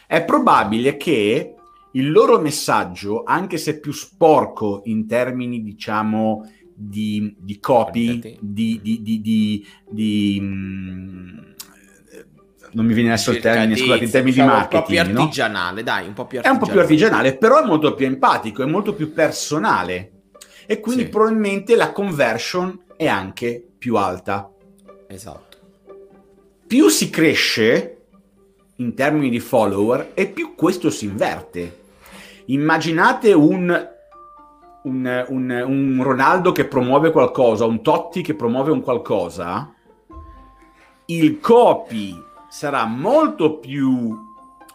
È 0.05 0.23
probabile 0.23 0.95
che 0.95 1.55
il 1.93 2.11
loro 2.11 2.39
messaggio, 2.39 3.23
anche 3.23 3.57
se 3.57 3.79
più 3.79 3.93
sporco 3.93 4.81
in 4.83 5.07
termini, 5.07 5.63
diciamo, 5.63 6.47
di, 6.71 7.35
di 7.39 7.59
copy, 7.59 8.37
di, 8.39 8.79
di, 8.79 9.65
di, 9.89 10.39
mh, 10.39 11.55
non 12.73 12.85
mi 12.85 12.93
viene 12.93 13.09
adesso 13.09 13.31
il 13.31 13.39
termine, 13.39 13.75
scusate, 13.75 14.03
in 14.03 14.11
termini 14.11 14.33
diciamo, 14.33 14.51
di 14.51 14.57
marketing. 14.57 14.81
Un 14.81 15.05
po' 15.05 15.09
più 15.11 15.19
artigianale, 15.19 15.75
no? 15.75 15.81
dai, 15.83 16.07
un 16.07 16.13
po' 16.13 16.25
più 16.25 16.37
artigianale. 16.37 16.47
È 16.47 16.51
un 16.51 16.57
po' 16.57 16.71
più 16.71 16.79
artigianale, 16.79 17.37
però 17.37 17.63
è 17.63 17.65
molto 17.65 17.93
più 17.93 18.05
empatico, 18.05 18.63
è 18.63 18.65
molto 18.65 18.93
più 18.93 19.13
personale. 19.13 20.11
E 20.65 20.79
quindi 20.79 21.03
sì. 21.03 21.09
probabilmente 21.09 21.75
la 21.75 21.91
conversion 21.91 22.79
è 22.95 23.07
anche 23.07 23.65
più 23.77 23.95
alta. 23.95 24.49
Esatto. 25.07 25.57
Più 26.67 26.87
si 26.87 27.09
cresce 27.09 27.97
in 28.77 28.93
termini 28.93 29.29
di 29.29 29.39
follower 29.39 30.11
e 30.13 30.27
più 30.27 30.55
questo 30.55 30.89
si 30.89 31.05
inverte. 31.05 31.79
Immaginate 32.45 33.33
un 33.33 33.89
un, 34.83 35.25
un, 35.27 35.63
un, 35.67 35.99
Ronaldo 36.01 36.51
che 36.51 36.65
promuove 36.65 37.11
qualcosa, 37.11 37.65
un 37.65 37.83
Totti 37.83 38.23
che 38.23 38.33
promuove 38.33 38.71
un 38.71 38.81
qualcosa, 38.81 39.71
il 41.05 41.39
copy 41.39 42.29
sarà 42.51 42.83
molto 42.83 43.59
più 43.59 44.13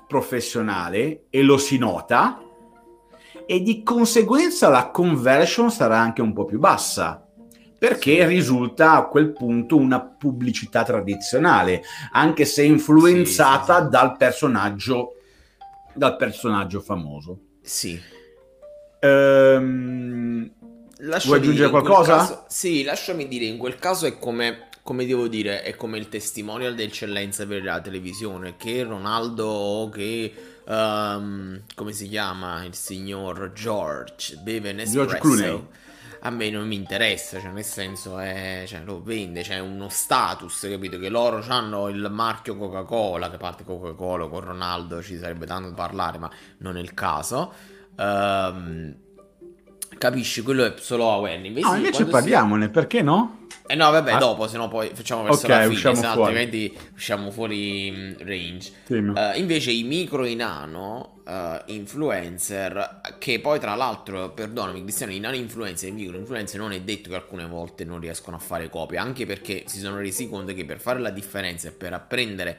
professionale 0.08 1.26
e 1.28 1.42
lo 1.42 1.58
si 1.58 1.76
nota 1.76 2.40
e 3.44 3.60
di 3.60 3.82
conseguenza 3.82 4.70
la 4.70 4.88
conversion 4.88 5.70
sarà 5.70 5.98
anche 5.98 6.22
un 6.22 6.32
po' 6.32 6.46
più 6.46 6.58
bassa 6.58 7.22
perché 7.78 8.26
risulta 8.26 8.92
a 8.92 9.06
quel 9.08 9.30
punto 9.32 9.76
una 9.76 10.00
pubblicità 10.00 10.84
tradizionale 10.84 11.82
anche 12.12 12.46
se 12.46 12.62
influenzata 12.62 13.74
sì, 13.74 13.80
sì, 13.80 13.84
sì. 13.84 13.90
dal 13.90 14.16
personaggio 14.16 15.12
dal 15.92 16.16
personaggio 16.16 16.80
famoso 16.80 17.40
sì 17.60 18.00
ehm, 19.00 20.50
vuoi 21.26 21.38
aggiungere 21.38 21.68
qualcosa? 21.68 22.16
Caso, 22.16 22.44
sì 22.48 22.82
lasciami 22.84 23.28
dire 23.28 23.44
in 23.44 23.58
quel 23.58 23.76
caso 23.78 24.06
è 24.06 24.18
come 24.18 24.65
come 24.86 25.04
devo 25.04 25.26
dire, 25.26 25.62
è 25.62 25.74
come 25.74 25.98
il 25.98 26.08
testimonial 26.08 26.76
d'eccellenza 26.76 27.44
per 27.44 27.64
la 27.64 27.80
televisione, 27.80 28.54
che 28.56 28.84
Ronaldo 28.84 29.44
o 29.44 29.88
che, 29.88 30.32
um, 30.64 31.60
come 31.74 31.90
si 31.90 32.08
chiama, 32.08 32.62
il 32.62 32.74
signor 32.74 33.50
George 33.52 34.36
beve 34.36 34.72
Nespresso. 34.72 35.70
A 36.20 36.30
me 36.30 36.50
non 36.50 36.68
mi 36.68 36.76
interessa, 36.76 37.40
cioè 37.40 37.50
nel 37.50 37.64
senso 37.64 38.16
è, 38.18 38.64
cioè, 38.68 38.84
lo 38.84 39.02
vende, 39.02 39.40
c'è 39.40 39.56
cioè 39.56 39.58
uno 39.58 39.88
status, 39.88 40.68
capito? 40.70 40.98
Che 40.98 41.08
loro 41.08 41.44
hanno 41.48 41.88
il 41.88 42.08
marchio 42.08 42.56
Coca-Cola, 42.56 43.28
che 43.28 43.38
parte 43.38 43.64
Coca-Cola 43.64 44.28
con 44.28 44.40
Ronaldo 44.40 45.02
ci 45.02 45.18
sarebbe 45.18 45.46
tanto 45.46 45.70
da 45.70 45.74
parlare, 45.74 46.18
ma 46.18 46.30
non 46.58 46.76
è 46.76 46.80
il 46.80 46.94
caso. 46.94 47.52
Um, 47.96 48.94
capisci? 49.98 50.42
Quello 50.42 50.64
è 50.64 50.74
solo 50.78 51.10
awareness. 51.10 51.46
Invece, 51.46 51.68
no, 51.68 51.76
invece 51.76 52.04
parliamone, 52.06 52.64
si... 52.66 52.70
perché 52.70 53.02
no? 53.02 53.46
Eh 53.68 53.74
no, 53.74 53.90
vabbè, 53.90 54.12
ah. 54.12 54.18
dopo, 54.18 54.46
se 54.46 54.56
no 54.56 54.68
poi 54.68 54.90
facciamo 54.94 55.24
verso 55.24 55.46
okay, 55.46 55.68
la 55.68 55.74
fine, 55.74 55.94
se 55.96 56.06
altrimenti 56.06 56.78
usciamo 56.94 57.30
fuori 57.30 57.90
mm, 57.90 58.12
range. 58.18 58.72
Uh, 58.88 59.38
invece 59.38 59.72
i 59.72 59.82
micro 59.82 60.24
e 60.24 60.30
i 60.30 60.36
nano 60.36 61.22
uh, 61.24 61.72
influencer, 61.72 63.00
che 63.18 63.40
poi 63.40 63.58
tra 63.58 63.74
l'altro, 63.74 64.30
perdonami 64.30 64.82
Cristiano, 64.82 65.12
i 65.12 65.18
nano 65.18 65.34
influencer 65.34 65.88
e 65.88 65.92
i 65.92 65.94
micro 65.94 66.16
influencer 66.16 66.60
non 66.60 66.72
è 66.72 66.80
detto 66.80 67.10
che 67.10 67.16
alcune 67.16 67.46
volte 67.46 67.84
non 67.84 67.98
riescono 67.98 68.36
a 68.36 68.40
fare 68.40 68.70
copie, 68.70 68.98
anche 68.98 69.26
perché 69.26 69.64
si 69.66 69.80
sono 69.80 69.96
resi 69.96 70.28
conto 70.28 70.54
che 70.54 70.64
per 70.64 70.78
fare 70.78 71.00
la 71.00 71.10
differenza 71.10 71.68
e 71.68 71.72
per 71.72 71.92
apprendere 71.92 72.58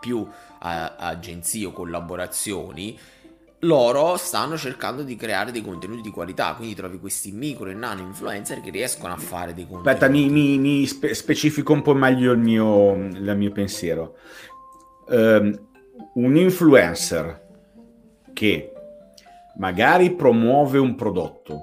più 0.00 0.18
uh, 0.18 0.28
agenzie 0.58 1.66
o 1.66 1.72
collaborazioni 1.72 2.98
loro 3.60 4.16
stanno 4.16 4.56
cercando 4.56 5.02
di 5.02 5.16
creare 5.16 5.50
dei 5.50 5.62
contenuti 5.62 6.00
di 6.00 6.10
qualità, 6.10 6.54
quindi 6.54 6.74
trovi 6.74 6.98
questi 6.98 7.30
micro 7.32 7.68
e 7.68 7.74
nano 7.74 8.00
influencer 8.00 8.60
che 8.60 8.70
riescono 8.70 9.12
a 9.12 9.16
fare 9.16 9.52
dei 9.52 9.66
contenuti. 9.66 9.88
Aspetta, 9.88 10.10
mi, 10.10 10.28
mi, 10.30 10.58
mi 10.58 10.86
spe- 10.86 11.14
specifico 11.14 11.72
un 11.72 11.82
po' 11.82 11.94
meglio 11.94 12.32
il 12.32 12.38
mio, 12.38 12.94
il 12.94 13.34
mio 13.36 13.52
pensiero. 13.52 14.16
Um, 15.08 15.68
un 16.14 16.36
influencer 16.36 17.48
che 18.32 18.72
magari 19.56 20.12
promuove 20.12 20.78
un 20.78 20.94
prodotto, 20.94 21.58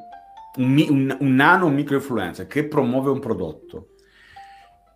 un, 0.58 0.86
un, 0.90 1.18
un 1.20 1.36
nano 1.36 1.70
micro 1.70 1.96
influencer 1.96 2.46
che 2.46 2.66
promuove 2.66 3.10
un 3.10 3.20
prodotto, 3.20 3.88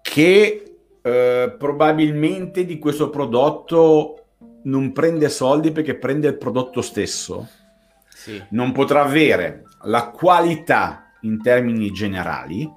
che 0.01 0.75
uh, 1.01 1.57
probabilmente 1.57 2.65
di 2.65 2.77
questo 2.77 3.09
prodotto 3.09 4.20
non 4.63 4.91
prende 4.91 5.29
soldi 5.29 5.71
perché 5.71 5.95
prende 5.95 6.27
il 6.27 6.37
prodotto 6.37 6.81
stesso, 6.81 7.47
sì. 8.09 8.41
non 8.51 8.71
potrà 8.71 9.03
avere 9.03 9.63
la 9.83 10.09
qualità 10.09 11.11
in 11.21 11.41
termini 11.41 11.91
generali 11.91 12.69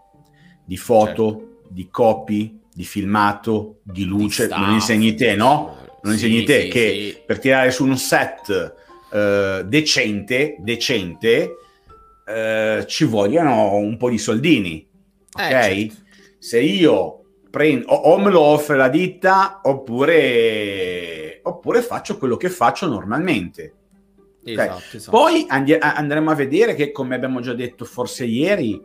di 0.64 0.76
foto, 0.76 1.30
certo. 1.30 1.68
di 1.68 1.88
copy, 1.90 2.60
di 2.72 2.84
filmato, 2.84 3.80
di 3.82 4.04
luce, 4.04 4.46
di 4.46 4.54
non 4.58 4.72
insegni 4.72 5.14
te, 5.14 5.36
no? 5.36 5.76
Non 6.02 6.14
insegni 6.14 6.40
sì, 6.40 6.44
te 6.44 6.60
sì, 6.62 6.68
che 6.68 7.22
per 7.24 7.38
tirare 7.38 7.70
su 7.70 7.86
un 7.86 7.96
set 7.96 8.74
uh, 9.10 9.62
decente, 9.62 10.56
decente 10.58 11.54
uh, 12.26 12.84
ci 12.84 13.04
vogliono 13.04 13.74
un 13.76 13.96
po' 13.96 14.10
di 14.10 14.18
soldini, 14.18 14.86
ok? 15.32 15.42
Eh, 15.42 15.50
certo. 15.50 15.94
Se 16.38 16.60
io 16.60 17.24
prendo, 17.50 17.86
o, 17.86 18.12
o, 18.12 18.18
me 18.18 18.30
lo 18.30 18.40
offre 18.40 18.76
la 18.76 18.88
ditta 18.88 19.60
oppure, 19.62 21.23
oppure 21.44 21.82
faccio 21.82 22.18
quello 22.18 22.36
che 22.36 22.48
faccio 22.48 22.86
normalmente. 22.86 23.74
Esatto, 24.44 24.74
okay. 24.74 24.88
esatto. 24.92 25.16
Poi 25.16 25.46
andi- 25.48 25.78
andremo 25.78 26.30
a 26.30 26.34
vedere 26.34 26.74
che, 26.74 26.92
come 26.92 27.14
abbiamo 27.14 27.40
già 27.40 27.54
detto 27.54 27.84
forse 27.84 28.24
ieri, 28.24 28.80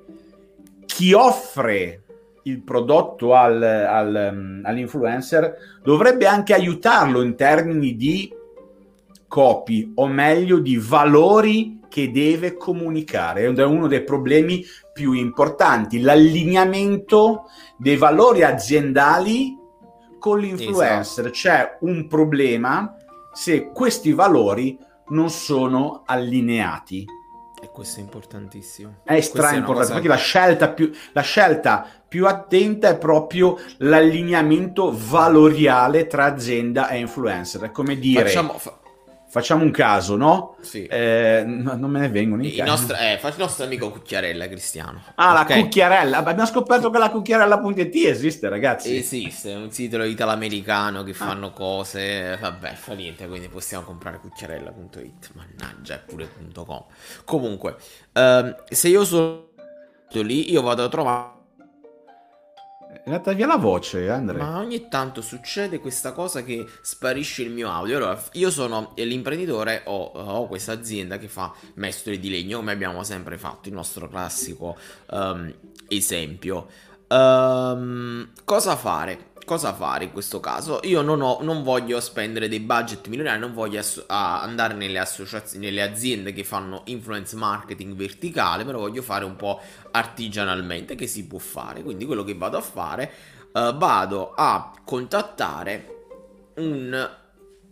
chi 0.85 1.13
offre 1.13 2.03
il 2.43 2.61
prodotto 2.61 3.33
al, 3.35 3.61
al, 3.61 4.31
mm, 4.33 4.65
all'influencer 4.65 5.81
dovrebbe 5.83 6.25
anche 6.25 6.53
aiutarlo 6.53 7.21
in 7.21 7.35
termini 7.35 7.95
di 7.95 8.33
copy 9.27 9.91
o 9.95 10.07
meglio 10.07 10.59
di 10.59 10.77
valori 10.77 11.79
che 11.89 12.11
deve 12.11 12.55
comunicare. 12.55 13.43
È 13.43 13.63
uno 13.63 13.87
dei 13.87 14.03
problemi 14.03 14.63
più 14.93 15.11
importanti, 15.11 15.99
l'allineamento 15.99 17.45
dei 17.77 17.97
valori 17.97 18.43
aziendali 18.43 19.58
con 20.19 20.39
l'influencer. 20.39 21.25
Esatto. 21.25 21.29
C'è 21.31 21.77
un 21.81 22.07
problema 22.07 22.95
se 23.33 23.69
questi 23.71 24.13
valori 24.13 24.77
non 25.09 25.29
sono 25.29 26.03
allineati. 26.05 27.05
E 27.61 27.69
questo 27.71 27.99
è 27.99 28.03
importantissimo. 28.03 28.99
È 29.03 29.19
stra 29.19 29.53
importante. 29.53 29.91
Infatti, 29.91 30.07
la 30.07 30.15
scelta, 30.15 30.69
più, 30.69 30.91
la 31.11 31.21
scelta 31.21 31.85
più 32.07 32.25
attenta 32.25 32.87
è 32.89 32.97
proprio 32.97 33.57
l'allineamento 33.77 34.93
valoriale 34.95 36.07
tra 36.07 36.25
azienda 36.25 36.87
e 36.87 36.99
influencer. 36.99 37.61
È 37.63 37.71
come 37.71 37.97
dire. 37.97 38.23
Facciamo, 38.23 38.57
fa- 38.57 38.78
Facciamo 39.29 39.63
un 39.63 39.69
caso, 39.69 40.15
no? 40.15 40.55
Sì. 40.61 40.85
Eh, 40.85 41.43
no, 41.45 41.75
non 41.75 41.91
me 41.91 41.99
ne 41.99 42.09
vengono 42.09 42.43
in 42.43 42.63
nostro, 42.65 42.95
eh, 42.95 43.19
il 43.21 43.33
nostro 43.37 43.63
amico 43.63 43.91
Cucchiarella, 43.91 44.47
Cristiano. 44.47 45.03
Ah, 45.15 45.41
okay. 45.41 45.57
la 45.57 45.63
Cucchiarella. 45.63 46.17
Abbiamo 46.17 46.47
scoperto 46.47 46.89
che 46.89 46.97
la 46.97 47.11
Cucchiarella.it 47.11 47.95
esiste, 48.07 48.49
ragazzi. 48.49 48.97
Esiste, 48.97 49.51
è 49.51 49.55
un 49.55 49.71
sito 49.71 50.01
italo-americano 50.01 51.03
che 51.03 51.11
ah. 51.11 51.13
fanno 51.13 51.47
ah. 51.47 51.51
cose. 51.51 52.37
Vabbè, 52.41 52.73
fa 52.73 52.93
niente, 52.93 53.27
quindi 53.27 53.49
possiamo 53.49 53.83
comprare 53.83 54.19
cucchiarella.it. 54.19 55.31
Mannaggia, 55.33 55.93
è 55.93 55.99
pure 55.99 56.27
.com. 56.51 56.85
Comunque, 57.23 57.75
ehm, 58.13 58.63
se 58.67 58.87
io 58.87 59.05
sono 59.05 59.45
lì, 60.11 60.51
io 60.51 60.63
vado 60.63 60.83
a 60.83 60.89
trovare 60.89 61.38
andata 63.09 63.33
via 63.33 63.47
la 63.47 63.57
voce, 63.57 64.09
Andrea. 64.09 64.43
Ma 64.43 64.57
ogni 64.59 64.87
tanto 64.87 65.21
succede 65.21 65.79
questa 65.79 66.11
cosa 66.11 66.43
che 66.43 66.65
sparisce 66.81 67.43
il 67.43 67.51
mio 67.51 67.69
audio. 67.71 67.97
Allora, 67.97 68.21
io 68.33 68.51
sono 68.51 68.93
l'imprenditore, 68.95 69.81
ho, 69.85 70.03
ho 70.03 70.47
questa 70.47 70.71
azienda 70.73 71.17
che 71.17 71.27
fa 71.27 71.53
mestoli 71.75 72.19
di 72.19 72.29
legno, 72.29 72.59
come 72.59 72.71
abbiamo 72.71 73.03
sempre 73.03 73.37
fatto, 73.37 73.69
il 73.69 73.75
nostro 73.75 74.07
classico 74.07 74.77
um, 75.11 75.53
esempio. 75.87 76.67
Um, 77.09 78.29
cosa 78.43 78.75
fare? 78.75 79.28
Cosa 79.49 79.73
fare 79.73 80.03
in 80.03 80.11
questo 80.11 80.39
caso? 80.39 80.79
Io 80.83 81.01
non, 81.01 81.21
ho, 81.21 81.39
non 81.41 81.63
voglio 81.63 81.99
spendere 81.99 82.47
dei 82.47 82.59
budget 82.59 83.07
milionari, 83.07 83.39
non 83.39 83.51
voglio 83.51 83.79
asso- 83.79 84.03
andare 84.05 84.75
nelle 84.75 85.03
nelle 85.53 85.81
aziende 85.81 86.33
che 86.33 86.43
fanno 86.43 86.83
influence 86.85 87.35
marketing 87.35 87.95
verticale, 87.95 88.63
però 88.63 88.77
voglio 88.77 89.01
fare 89.01 89.25
un 89.25 89.35
po' 89.35 89.59
artigianalmente, 89.89 90.93
che 90.93 91.07
si 91.07 91.25
può 91.25 91.39
fare. 91.39 91.81
Quindi 91.81 92.05
quello 92.05 92.23
che 92.23 92.35
vado 92.35 92.57
a 92.57 92.61
fare, 92.61 93.11
uh, 93.53 93.75
vado 93.75 94.33
a 94.35 94.71
contattare 94.85 95.95
un 96.57 97.09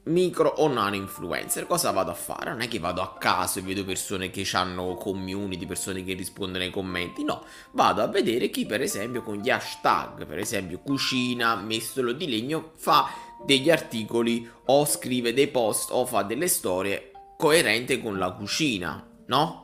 micro 0.08 0.50
o 0.58 0.67
nano 0.67 0.96
influencer. 0.96 1.67
Cosa 1.67 1.91
vado 1.91 2.12
a 2.12 2.15
fare? 2.15 2.50
Non 2.52 2.62
è 2.62 2.67
che 2.67 2.80
vado 2.80 3.02
a 3.02 3.15
caso 3.17 3.60
e 3.60 3.62
vedo 3.62 3.86
persone 3.86 4.30
che 4.30 4.48
hanno 4.54 4.96
community, 4.96 5.65
persone 5.65 6.04
che 6.04 6.13
rispondono 6.13 6.63
ai 6.63 6.72
commenti. 6.72 7.24
No, 7.24 7.43
vado 7.72 8.02
a 8.02 8.08
vedere 8.08 8.50
chi 8.50 8.65
per 8.65 8.82
esempio 8.82 9.22
con 9.22 9.38
gli 9.38 9.50
hashtag, 9.50 10.26
per 10.26 10.39
esempio 10.39 10.80
cucina, 10.80 11.56
mestolo 11.56 12.13
di 12.13 12.30
legno, 12.30 12.72
fa 12.76 13.10
degli 13.46 13.70
articoli 13.70 14.50
o 14.65 14.86
scrive 14.86 15.34
dei 15.34 15.48
post 15.48 15.91
o 15.91 16.06
fa 16.06 16.24
delle 16.24 16.48
storie 16.48 17.12
coerenti 17.38 18.02
con 18.02 18.17
la 18.17 18.32
cucina, 18.32 19.06
no? 19.28 19.63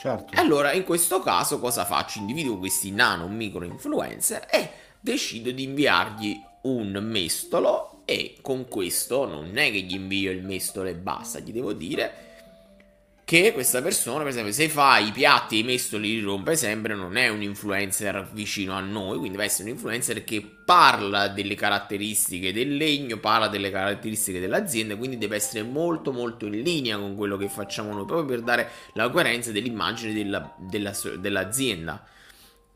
Certo. 0.00 0.40
Allora 0.40 0.72
in 0.72 0.84
questo 0.84 1.20
caso 1.20 1.58
cosa 1.58 1.84
faccio? 1.84 2.20
Individuo 2.20 2.56
questi 2.56 2.90
nano 2.90 3.28
micro 3.28 3.64
influencer 3.64 4.46
e 4.50 4.70
decido 4.98 5.50
di 5.50 5.64
inviargli 5.64 6.40
un 6.62 6.98
mestolo 7.02 7.89
e 8.10 8.34
con 8.40 8.66
questo 8.66 9.24
non 9.24 9.56
è 9.56 9.70
che 9.70 9.82
gli 9.82 9.94
invio 9.94 10.32
il 10.32 10.42
mestolo 10.42 10.88
e 10.88 10.96
basta, 10.96 11.38
gli 11.38 11.52
devo 11.52 11.72
dire 11.72 12.26
che 13.24 13.52
questa 13.52 13.80
persona, 13.80 14.18
per 14.18 14.28
esempio, 14.28 14.52
se 14.52 14.68
fa 14.68 14.98
i 14.98 15.12
piatti 15.12 15.54
e 15.54 15.58
i 15.60 15.62
mestoli 15.62 16.16
li 16.16 16.20
rompe 16.20 16.56
sempre, 16.56 16.96
non 16.96 17.16
è 17.16 17.28
un 17.28 17.40
influencer 17.40 18.28
vicino 18.32 18.72
a 18.72 18.80
noi, 18.80 19.18
quindi 19.18 19.36
deve 19.36 19.44
essere 19.44 19.68
un 19.68 19.76
influencer 19.76 20.24
che 20.24 20.44
parla 20.64 21.28
delle 21.28 21.54
caratteristiche 21.54 22.52
del 22.52 22.76
legno, 22.76 23.18
parla 23.18 23.46
delle 23.46 23.70
caratteristiche 23.70 24.40
dell'azienda, 24.40 24.96
quindi 24.96 25.16
deve 25.16 25.36
essere 25.36 25.62
molto 25.62 26.10
molto 26.10 26.46
in 26.46 26.60
linea 26.60 26.98
con 26.98 27.14
quello 27.14 27.36
che 27.36 27.48
facciamo 27.48 27.92
noi, 27.92 28.04
proprio 28.04 28.26
per 28.26 28.40
dare 28.40 28.68
la 28.94 29.08
coerenza 29.08 29.52
dell'immagine 29.52 30.12
della, 30.12 30.52
della, 30.58 30.92
dell'azienda. 31.16 32.04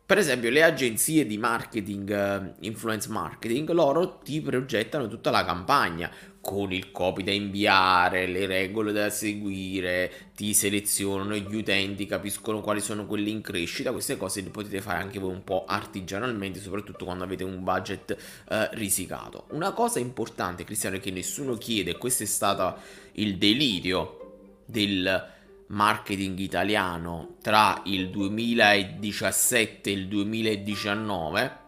Per 0.07 0.19
esempio, 0.19 0.51
le 0.51 0.62
agenzie 0.62 1.25
di 1.25 1.38
marketing, 1.38 2.11
uh, 2.11 2.67
influence 2.67 3.09
marketing, 3.09 3.71
loro 3.71 4.19
ti 4.19 4.43
progettano 4.43 5.09
tutta 5.09 5.31
la 5.31 5.47
campagna 5.47 6.11
con 6.43 6.75
il 6.75 6.90
copy 6.90 7.23
da 7.23 7.31
inviare, 7.31 8.27
le 8.27 8.45
regole 8.45 8.93
da 8.93 9.09
seguire, 9.09 10.12
ti 10.37 10.53
selezionano 10.53 11.35
gli 11.35 11.55
utenti, 11.55 12.05
capiscono 12.05 12.61
quali 12.61 12.83
sono 12.83 13.07
quelli 13.07 13.31
in 13.31 13.40
crescita. 13.40 13.93
Queste 13.93 14.19
cose 14.19 14.43
le 14.43 14.51
potete 14.51 14.83
fare 14.83 15.01
anche 15.01 15.19
voi 15.19 15.33
un 15.33 15.43
po' 15.43 15.64
artigianalmente, 15.67 16.61
soprattutto 16.61 17.07
quando 17.07 17.25
avete 17.25 17.45
un 17.45 17.64
budget 17.64 18.14
uh, 18.51 18.57
risicato. 18.73 19.47
Una 19.53 19.73
cosa 19.73 20.01
importante, 20.01 20.64
Cristiano, 20.64 20.99
che 20.99 21.12
nessuno 21.12 21.55
chiede, 21.57 21.97
questo 21.97 22.25
è 22.25 22.27
stato 22.27 22.79
il 23.12 23.38
delirio 23.38 24.21
del 24.67 25.33
marketing 25.68 26.38
italiano 26.38 27.37
tra 27.40 27.81
il 27.85 28.11
2017 28.11 29.90
e 29.90 29.92
il 29.92 30.09
2019 30.09 31.59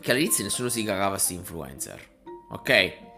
che 0.00 0.12
all'inizio 0.12 0.44
nessuno 0.44 0.68
si 0.68 0.82
cagava 0.82 1.10
questi 1.10 1.34
influencer 1.34 2.08
ok? 2.50 3.08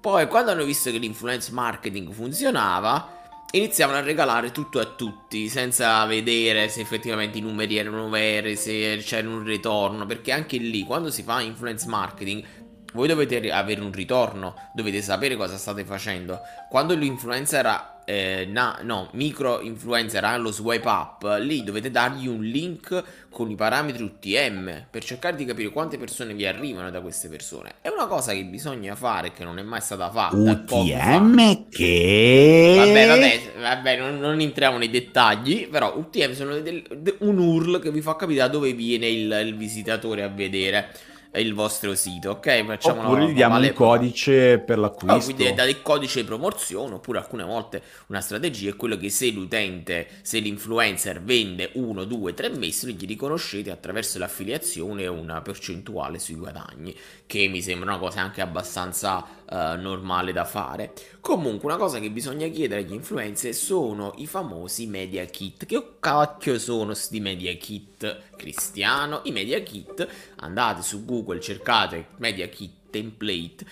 Poi 0.00 0.26
quando 0.28 0.50
hanno 0.50 0.64
visto 0.64 0.90
che 0.90 0.98
l'influence 0.98 1.52
marketing 1.52 2.10
funzionava 2.12 3.18
iniziavano 3.52 3.98
a 3.98 4.02
regalare 4.02 4.52
tutto 4.52 4.78
a 4.78 4.84
tutti 4.84 5.48
senza 5.48 6.04
vedere 6.06 6.68
se 6.68 6.80
effettivamente 6.80 7.38
i 7.38 7.40
numeri 7.40 7.76
erano 7.76 8.08
veri 8.08 8.54
se 8.56 8.98
c'era 9.04 9.28
un 9.28 9.42
ritorno 9.42 10.06
perché 10.06 10.30
anche 10.30 10.56
lì 10.56 10.84
quando 10.84 11.10
si 11.10 11.22
fa 11.24 11.40
influence 11.40 11.88
marketing 11.88 12.44
voi 12.92 13.08
dovete 13.08 13.50
avere 13.50 13.80
un 13.80 13.92
ritorno, 13.92 14.54
dovete 14.74 15.02
sapere 15.02 15.36
cosa 15.36 15.56
state 15.56 15.84
facendo. 15.84 16.40
Quando 16.68 16.94
l'influencer 16.94 17.98
eh, 18.10 18.44
na, 18.50 18.80
no, 18.82 19.08
micro 19.12 19.60
influencer 19.60 20.24
ha 20.24 20.36
lo 20.36 20.50
swipe 20.50 20.88
up, 20.88 21.36
lì 21.40 21.62
dovete 21.62 21.92
dargli 21.92 22.26
un 22.26 22.42
link 22.42 23.04
con 23.30 23.48
i 23.48 23.54
parametri 23.54 24.02
UTM 24.02 24.86
per 24.90 25.04
cercare 25.04 25.36
di 25.36 25.44
capire 25.44 25.70
quante 25.70 25.96
persone 25.96 26.34
vi 26.34 26.44
arrivano 26.44 26.90
da 26.90 27.00
queste 27.00 27.28
persone. 27.28 27.74
È 27.80 27.88
una 27.88 28.06
cosa 28.06 28.32
che 28.32 28.44
bisogna 28.44 28.96
fare, 28.96 29.30
che 29.30 29.44
non 29.44 29.58
è 29.60 29.62
mai 29.62 29.80
stata 29.80 30.10
fatta. 30.10 30.34
UTM 30.34 31.68
che... 31.68 32.74
Vabbè, 32.76 33.06
vabbè, 33.06 33.40
vabbè 33.60 33.96
non, 33.98 34.18
non, 34.18 34.40
entriamo 34.40 34.78
nei 34.78 34.90
dettagli, 34.90 35.68
però 35.68 35.96
UTM 35.96 36.32
sono 36.32 36.58
del, 36.58 36.82
del, 36.96 37.16
un 37.20 37.38
URL 37.38 37.80
che 37.80 37.92
vi 37.92 38.00
fa 38.00 38.16
capire 38.16 38.40
da 38.40 38.48
dove 38.48 38.72
viene 38.72 39.06
il, 39.06 39.40
il 39.44 39.56
visitatore 39.56 40.24
a 40.24 40.28
vedere 40.28 40.92
il 41.34 41.54
vostro 41.54 41.94
sito, 41.94 42.30
ok? 42.30 42.64
Facciamo 42.64 43.02
oppure 43.02 43.28
gli 43.28 43.34
diamo 43.34 43.56
un 43.56 43.72
codice 43.72 44.58
per 44.58 44.78
l'acquisto. 44.78 45.14
Oh, 45.14 45.34
quindi 45.34 45.54
date 45.54 45.70
il 45.70 45.82
codice 45.82 46.20
di 46.20 46.26
promozione, 46.26 46.94
oppure 46.94 47.18
alcune 47.18 47.44
volte 47.44 47.82
una 48.06 48.20
strategia 48.20 48.70
è 48.70 48.76
quello 48.76 48.96
che 48.96 49.10
se 49.10 49.30
l'utente, 49.30 50.08
se 50.22 50.40
l'influencer 50.40 51.22
vende 51.22 51.70
1, 51.74 52.04
2, 52.04 52.34
3 52.34 52.48
mesi, 52.50 52.92
gli 52.94 53.06
riconoscete 53.06 53.70
attraverso 53.70 54.18
l'affiliazione 54.18 55.06
una 55.06 55.40
percentuale 55.40 56.18
sui 56.18 56.34
guadagni, 56.34 56.96
che 57.26 57.46
mi 57.46 57.62
sembra 57.62 57.90
una 57.90 57.98
cosa 57.98 58.20
anche 58.20 58.40
abbastanza 58.40 59.24
uh, 59.50 59.80
normale 59.80 60.32
da 60.32 60.44
fare. 60.44 60.92
Comunque 61.20 61.68
una 61.68 61.76
cosa 61.76 61.98
che 61.98 62.10
bisogna 62.10 62.48
chiedere 62.48 62.80
agli 62.80 62.94
influencer 62.94 63.54
sono 63.54 64.14
i 64.16 64.26
famosi 64.26 64.86
media 64.86 65.24
kit. 65.26 65.66
Che 65.66 65.96
cacchio 66.00 66.58
sono 66.58 66.94
sti 66.94 67.20
media 67.20 67.52
kit 67.54 68.22
cristiano? 68.36 69.20
I 69.24 69.32
media 69.32 69.60
kit, 69.60 70.06
andate 70.36 70.82
su 70.82 71.04
Google, 71.04 71.19
cercate 71.40 72.08
media 72.18 72.48
kit 72.48 72.90
template 72.90 73.64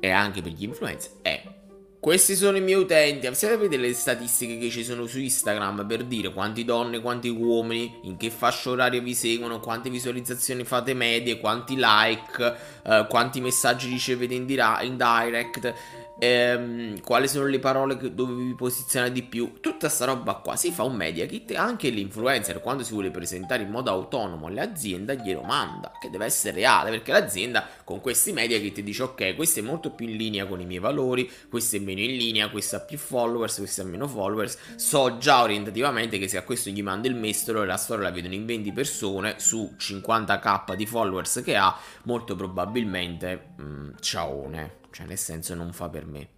e 0.00 0.10
anche 0.10 0.42
per 0.42 0.52
gli 0.52 0.64
influencer 0.64 1.10
è 1.22 1.60
questi 2.02 2.34
sono 2.34 2.56
i 2.56 2.60
miei 2.60 2.80
utenti. 2.80 3.32
Sapete 3.32 3.76
le 3.76 3.94
statistiche 3.94 4.58
che 4.58 4.70
ci 4.70 4.82
sono 4.82 5.06
su 5.06 5.20
Instagram 5.20 5.86
per 5.86 6.02
dire 6.02 6.32
quanti 6.32 6.64
donne, 6.64 7.00
quanti 7.00 7.28
uomini, 7.28 8.00
in 8.02 8.16
che 8.16 8.28
fascia 8.28 8.70
oraria 8.70 9.00
vi 9.00 9.14
seguono, 9.14 9.60
quante 9.60 9.88
visualizzazioni 9.88 10.64
fate 10.64 10.94
medie, 10.94 11.38
quanti 11.38 11.76
like, 11.78 12.56
eh, 12.84 13.06
quanti 13.08 13.40
messaggi 13.40 13.88
ricevete 13.88 14.34
in 14.34 14.46
direct 14.46 15.74
ehm, 16.22 17.00
quali 17.00 17.26
sono 17.26 17.46
le 17.46 17.58
parole 17.58 17.98
dove 18.14 18.34
vi 18.34 18.54
posiziona 18.54 19.08
di 19.08 19.24
più, 19.24 19.54
tutta 19.60 19.88
sta 19.88 20.04
roba 20.04 20.34
qua 20.34 20.54
si 20.54 20.70
fa 20.70 20.84
un 20.84 20.94
media 20.94 21.26
kit 21.26 21.50
e 21.50 21.56
anche 21.56 21.88
l'influencer 21.88 22.60
quando 22.60 22.84
si 22.84 22.92
vuole 22.92 23.10
presentare 23.10 23.64
in 23.64 23.70
modo 23.70 23.90
autonomo 23.90 24.46
alle 24.46 24.60
aziende 24.60 25.16
glielo 25.16 25.42
manda, 25.42 25.90
che 26.00 26.10
deve 26.10 26.26
essere 26.26 26.54
reale 26.54 26.90
perché 26.90 27.10
l'azienda 27.10 27.66
con 27.82 28.00
questi 28.00 28.32
media 28.32 28.60
kit 28.60 28.80
dice 28.80 29.02
ok 29.02 29.34
questo 29.34 29.58
è 29.58 29.62
molto 29.62 29.90
più 29.90 30.06
in 30.06 30.16
linea 30.16 30.46
con 30.46 30.60
i 30.60 30.64
miei 30.64 30.78
valori, 30.78 31.28
questo 31.50 31.74
è 31.74 31.80
meno 31.80 32.00
in 32.00 32.16
linea, 32.16 32.50
questo 32.50 32.76
ha 32.76 32.80
più 32.80 32.98
followers, 32.98 33.56
questo 33.56 33.82
ha 33.82 33.84
meno 33.84 34.06
followers, 34.06 34.56
so 34.76 35.18
già 35.18 35.42
orientativamente 35.42 36.18
che 36.18 36.28
se 36.28 36.36
a 36.36 36.42
questo 36.42 36.70
gli 36.70 36.82
mando 36.84 37.08
il 37.08 37.16
mestolo 37.16 37.62
e 37.64 37.66
la 37.66 37.76
storia 37.76 38.04
la 38.04 38.10
vedono 38.12 38.34
in 38.34 38.46
20 38.46 38.70
persone 38.70 39.34
su 39.38 39.74
50k 39.76 40.76
di 40.76 40.86
followers 40.86 41.42
che 41.44 41.56
ha, 41.56 41.76
molto 42.04 42.36
probabilmente 42.36 43.54
mm, 43.60 43.90
ciaone 43.98 44.80
cioè 44.92 45.06
nel 45.06 45.18
senso 45.18 45.54
non 45.54 45.72
fa 45.72 45.88
per 45.88 46.06
me. 46.06 46.28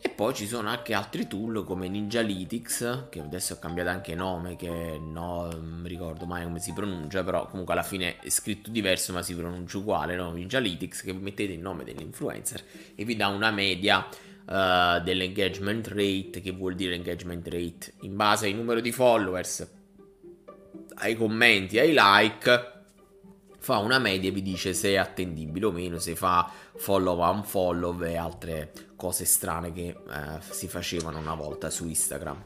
E 0.00 0.10
poi 0.10 0.32
ci 0.32 0.46
sono 0.46 0.68
anche 0.68 0.94
altri 0.94 1.26
tool 1.26 1.64
come 1.64 1.88
Ninjalytics, 1.88 3.06
che 3.10 3.20
adesso 3.20 3.54
ha 3.54 3.56
cambiato 3.56 3.88
anche 3.88 4.14
nome, 4.14 4.54
che 4.54 4.96
no, 4.96 5.50
non 5.50 5.80
mi 5.82 5.88
ricordo 5.88 6.24
mai 6.24 6.44
come 6.44 6.60
si 6.60 6.72
pronuncia, 6.72 7.24
però 7.24 7.48
comunque 7.48 7.74
alla 7.74 7.82
fine 7.82 8.18
è 8.18 8.28
scritto 8.28 8.70
diverso 8.70 9.12
ma 9.12 9.22
si 9.22 9.34
pronuncia 9.34 9.78
uguale, 9.78 10.14
no? 10.14 10.30
Ninjalytics, 10.30 11.02
che 11.02 11.12
mettete 11.12 11.52
il 11.52 11.58
nome 11.58 11.82
dell'influencer 11.82 12.62
e 12.94 13.04
vi 13.04 13.16
dà 13.16 13.26
una 13.26 13.50
media 13.50 14.06
uh, 14.06 15.02
dell'engagement 15.02 15.88
rate, 15.88 16.40
che 16.40 16.52
vuol 16.52 16.76
dire 16.76 16.94
engagement 16.94 17.46
rate, 17.48 17.94
in 18.02 18.14
base 18.14 18.46
ai 18.46 18.54
numero 18.54 18.78
di 18.78 18.92
followers, 18.92 19.68
ai 20.94 21.16
commenti, 21.16 21.76
ai 21.80 21.92
like, 21.92 22.77
fa 23.58 23.78
una 23.78 23.98
media 23.98 24.30
e 24.30 24.32
vi 24.32 24.42
dice 24.42 24.72
se 24.72 24.90
è 24.90 24.96
attendibile 24.96 25.66
o 25.66 25.70
meno, 25.72 25.98
se 25.98 26.14
fa 26.14 26.50
follow 26.76 27.20
unfollow 27.34 28.02
e 28.04 28.16
altre 28.16 28.72
cose 28.96 29.24
strane 29.24 29.72
che 29.72 29.88
eh, 29.88 29.96
si 30.48 30.68
facevano 30.68 31.18
una 31.18 31.34
volta 31.34 31.70
su 31.70 31.86
Instagram. 31.86 32.42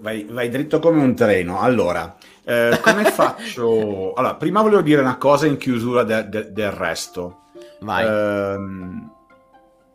Vai, 0.00 0.24
vai 0.24 0.48
dritto 0.48 0.78
come 0.78 1.02
un 1.02 1.14
treno. 1.14 1.60
Allora, 1.60 2.16
eh, 2.44 2.78
come 2.82 3.04
faccio? 3.10 4.12
Allora, 4.14 4.34
prima 4.34 4.62
volevo 4.62 4.82
dire 4.82 5.00
una 5.00 5.16
cosa 5.16 5.46
in 5.46 5.56
chiusura 5.56 6.02
de- 6.02 6.28
de- 6.28 6.52
del 6.52 6.70
resto. 6.70 7.42
Vai. 7.80 8.04
Eh, 8.06 8.58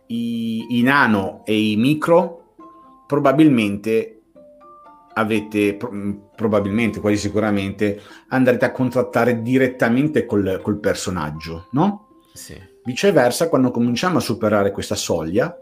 i, 0.08 0.78
I 0.80 0.82
nano 0.84 1.42
e 1.46 1.72
i 1.72 1.76
micro 1.76 2.54
probabilmente 3.08 4.22
avete 5.18 5.78
probabilmente, 6.36 7.00
quasi 7.00 7.18
sicuramente, 7.18 8.02
andrete 8.30 8.66
a 8.66 8.72
contrattare 8.72 9.42
direttamente 9.42 10.26
col, 10.26 10.60
col 10.62 10.80
personaggio, 10.80 11.68
no? 11.72 12.08
Sì. 12.34 12.60
Viceversa, 12.84 13.50
quando 13.50 13.72
cominciamo 13.72 14.18
a 14.18 14.22
superare 14.22 14.72
questa 14.72 14.96
soglia, 14.96 15.58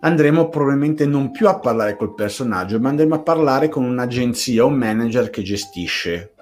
andremo 0.00 0.48
probabilmente 0.48 1.06
non 1.06 1.30
più 1.30 1.48
a 1.48 1.58
parlare 1.58 1.96
col 1.96 2.14
personaggio, 2.14 2.80
ma 2.80 2.88
andremo 2.88 3.14
a 3.16 3.20
parlare 3.22 3.68
con 3.68 3.84
un'agenzia 3.84 4.64
o 4.64 4.68
un 4.68 4.74
manager 4.74 5.28
che 5.28 5.42
gestisce 5.42 6.32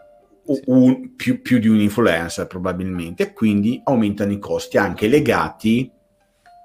sì. 0.47 0.63
un, 0.67 1.17
più, 1.17 1.43
più, 1.43 1.59
di 1.59 1.69
un 1.69 1.81
influencer 1.81 2.47
probabilmente, 2.47 3.25
e 3.25 3.33
quindi 3.33 3.81
aumentano 3.85 4.33
i 4.33 4.39
costi 4.39 4.79
anche 4.79 5.09
legati 5.09 5.91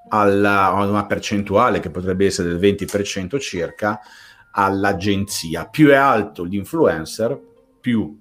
alla, 0.10 0.68
a 0.68 0.86
una 0.86 1.08
percentuale 1.08 1.80
che 1.80 1.90
potrebbe 1.90 2.28
essere 2.28 2.56
del 2.56 2.60
20% 2.60 3.40
circa 3.40 4.00
all'agenzia. 4.56 5.68
Più 5.68 5.90
è 5.90 5.96
alto 5.96 6.44
l'influencer, 6.44 7.40
più 7.80 8.20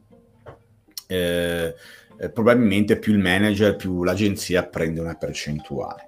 eh, 1.06 1.74
probabilmente 2.32 2.98
più 2.98 3.12
il 3.12 3.20
manager, 3.20 3.76
più 3.76 4.02
l'agenzia 4.04 4.64
prende 4.66 5.00
una 5.00 5.14
percentuale. 5.14 6.04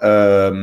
Um, 0.00 0.56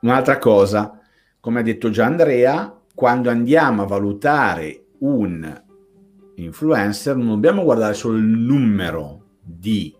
un'altra 0.00 0.38
cosa, 0.38 1.00
come 1.40 1.60
ha 1.60 1.62
detto 1.62 1.90
già 1.90 2.06
Andrea, 2.06 2.80
quando 2.94 3.30
andiamo 3.30 3.82
a 3.82 3.86
valutare 3.86 4.84
un 4.98 5.62
influencer 6.36 7.16
non 7.16 7.28
dobbiamo 7.28 7.62
guardare 7.62 7.94
solo 7.94 8.16
il 8.16 8.24
numero 8.24 9.22
di 9.40 9.94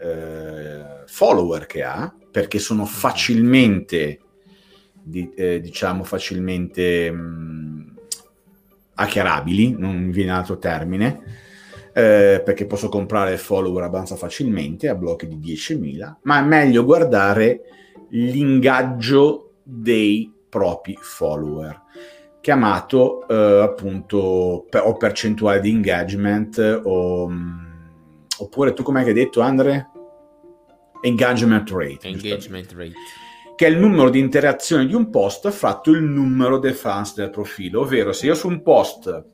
eh, 0.00 1.02
follower 1.06 1.66
che 1.66 1.82
ha, 1.82 2.14
perché 2.30 2.58
sono 2.58 2.84
facilmente, 2.84 4.20
di, 5.08 5.32
eh, 5.36 5.60
diciamo, 5.60 6.02
facilmente 6.02 7.10
mh, 7.10 7.16
mm, 7.16 7.96
hackerabili, 8.94 9.76
non 9.78 9.96
mi 9.96 10.12
viene 10.12 10.32
altro 10.32 10.58
termine, 10.58 11.20
eh, 11.92 12.42
perché 12.44 12.66
posso 12.66 12.88
comprare 12.88 13.36
follower 13.36 13.84
abbastanza 13.84 14.16
facilmente 14.16 14.88
a 14.88 14.96
blocchi 14.96 15.28
di 15.28 15.36
10.000, 15.36 16.16
ma 16.22 16.40
è 16.40 16.42
meglio 16.42 16.84
guardare 16.84 17.60
l'ingaggio 18.10 19.52
dei 19.62 20.32
propri 20.48 20.98
follower, 21.00 21.82
chiamato 22.40 23.28
eh, 23.28 23.62
appunto 23.62 24.66
per, 24.68 24.82
o 24.84 24.96
percentuale 24.96 25.60
di 25.60 25.70
engagement 25.70 26.80
o, 26.82 27.28
mm, 27.28 27.58
oppure 28.38 28.72
tu 28.72 28.82
come 28.82 29.04
hai 29.04 29.12
detto 29.12 29.40
Andre? 29.40 29.90
Engagement 31.02 31.70
rate. 31.70 32.08
Engagement 32.08 32.72
rate 32.72 33.24
che 33.56 33.66
è 33.66 33.70
il 33.70 33.78
numero 33.78 34.10
di 34.10 34.18
interazioni 34.18 34.86
di 34.86 34.94
un 34.94 35.08
post 35.08 35.50
fratto 35.50 35.90
il 35.90 36.02
numero 36.02 36.58
dei 36.58 36.74
fans 36.74 37.14
del 37.14 37.30
profilo, 37.30 37.80
ovvero 37.80 38.12
se 38.12 38.26
io 38.26 38.34
su 38.34 38.48
un 38.48 38.62
post 38.62 39.24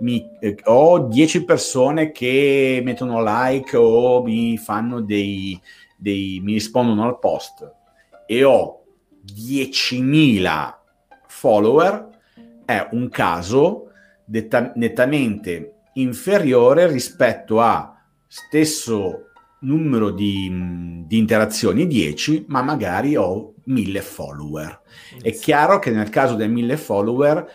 mi, 0.00 0.28
eh, 0.40 0.56
ho 0.64 0.98
10 0.98 1.44
persone 1.44 2.12
che 2.12 2.82
mettono 2.84 3.22
like 3.24 3.74
o 3.76 4.22
mi 4.22 4.58
fanno 4.58 5.00
dei, 5.00 5.58
dei 5.96 6.40
mi 6.42 6.52
rispondono 6.52 7.04
al 7.04 7.18
post 7.18 7.72
e 8.26 8.44
ho 8.44 8.84
10.000 9.24 10.74
follower, 11.28 12.08
è 12.66 12.88
un 12.90 13.08
caso 13.08 13.90
detta, 14.24 14.72
nettamente 14.74 15.76
inferiore 15.94 16.86
rispetto 16.88 17.60
a 17.60 17.96
stesso 18.26 19.28
numero 19.62 20.10
di, 20.10 21.04
di, 21.06 21.18
interazioni 21.18 21.86
10, 21.86 22.46
ma 22.48 22.62
magari 22.62 23.16
ho 23.16 23.54
1000 23.64 24.00
follower. 24.00 24.80
È 25.20 25.32
chiaro 25.32 25.78
che 25.78 25.90
nel 25.90 26.08
caso 26.08 26.34
dei 26.34 26.48
1000 26.48 26.76
follower 26.76 27.46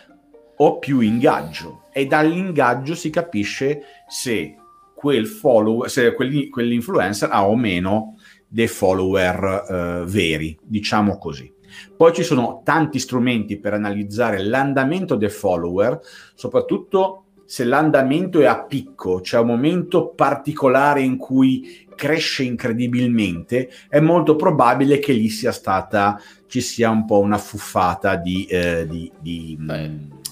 ho 0.56 0.78
più 0.78 1.00
ingaggio 1.00 1.84
e 1.92 2.06
dall'ingaggio 2.06 2.94
si 2.94 3.10
capisce 3.10 3.82
se 4.08 4.56
quel 4.94 5.26
follower, 5.26 5.88
se 5.88 6.14
quell'influencer 6.14 7.30
ha 7.30 7.46
o 7.46 7.56
meno 7.56 8.16
dei 8.48 8.66
follower 8.66 9.66
eh, 9.68 10.04
veri, 10.06 10.58
diciamo 10.62 11.18
così. 11.18 11.54
Poi 11.96 12.12
ci 12.12 12.22
sono 12.22 12.62
tanti 12.64 12.98
strumenti 12.98 13.58
per 13.58 13.74
analizzare 13.74 14.42
l'andamento 14.42 15.14
dei 15.14 15.28
follower, 15.28 16.00
soprattutto 16.34 17.24
se 17.48 17.64
l'andamento 17.64 18.40
è 18.40 18.44
a 18.44 18.62
picco, 18.62 19.20
c'è 19.20 19.38
un 19.38 19.46
momento 19.46 20.08
particolare 20.08 21.00
in 21.00 21.16
cui 21.16 21.86
cresce 21.96 22.42
incredibilmente, 22.42 23.70
è 23.88 24.00
molto 24.00 24.36
probabile 24.36 24.98
che 24.98 25.14
lì 25.14 25.30
sia 25.30 25.50
stata, 25.50 26.20
ci 26.46 26.60
sia 26.60 26.90
un 26.90 27.06
po' 27.06 27.20
una 27.20 27.38
fuffata 27.38 28.16
di... 28.16 28.44
Eh, 28.44 28.86
di, 28.86 29.10
di 29.18 29.56
Beh, 29.58 29.90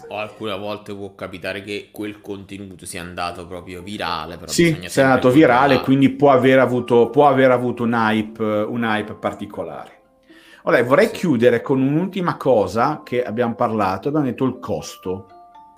o 0.08 0.18
alcune 0.18 0.58
volte 0.58 0.94
può 0.94 1.14
capitare 1.14 1.62
che 1.62 1.88
quel 1.90 2.20
contenuto 2.20 2.84
sia 2.84 3.00
andato 3.00 3.46
proprio 3.46 3.80
virale. 3.80 4.36
Però 4.36 4.52
sì, 4.52 4.78
sia 4.84 5.04
andato 5.04 5.30
virale, 5.30 5.80
quindi 5.80 6.10
può 6.10 6.32
aver 6.32 6.58
avuto, 6.58 7.08
può 7.08 7.28
aver 7.28 7.50
avuto 7.50 7.84
un, 7.84 7.94
hype, 7.94 8.44
un 8.44 8.84
hype 8.84 9.14
particolare. 9.14 10.00
Allora, 10.64 10.82
vorrei 10.82 11.06
sì. 11.06 11.12
chiudere 11.12 11.62
con 11.62 11.80
un'ultima 11.80 12.36
cosa 12.36 13.00
che 13.02 13.24
abbiamo 13.24 13.54
parlato, 13.54 14.08
abbiamo 14.08 14.26
detto 14.26 14.44
il 14.44 14.58
costo. 14.58 15.28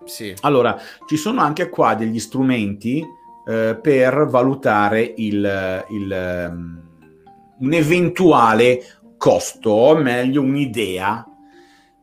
Sì. 0.08 0.34
Allora, 0.40 0.76
ci 1.06 1.16
sono 1.16 1.40
anche 1.40 1.68
qua 1.68 1.94
degli 1.94 2.18
strumenti 2.18 3.00
eh, 3.46 3.78
per 3.80 4.26
valutare 4.26 5.14
il, 5.16 5.84
il, 5.90 6.48
um, 6.50 6.82
un 7.60 7.72
eventuale 7.72 8.84
costo, 9.16 9.70
o 9.70 9.94
meglio 9.96 10.42
un'idea. 10.42 11.24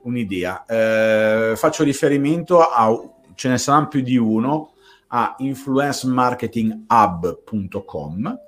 un'idea. 0.04 0.64
Eh, 0.66 1.52
faccio 1.56 1.84
riferimento 1.84 2.62
a, 2.62 2.98
ce 3.34 3.50
ne 3.50 3.58
saranno 3.58 3.88
più 3.88 4.02
di 4.02 4.18
uno, 4.18 4.74
a 5.08 5.36
influencemarketinghub.com 5.40 8.40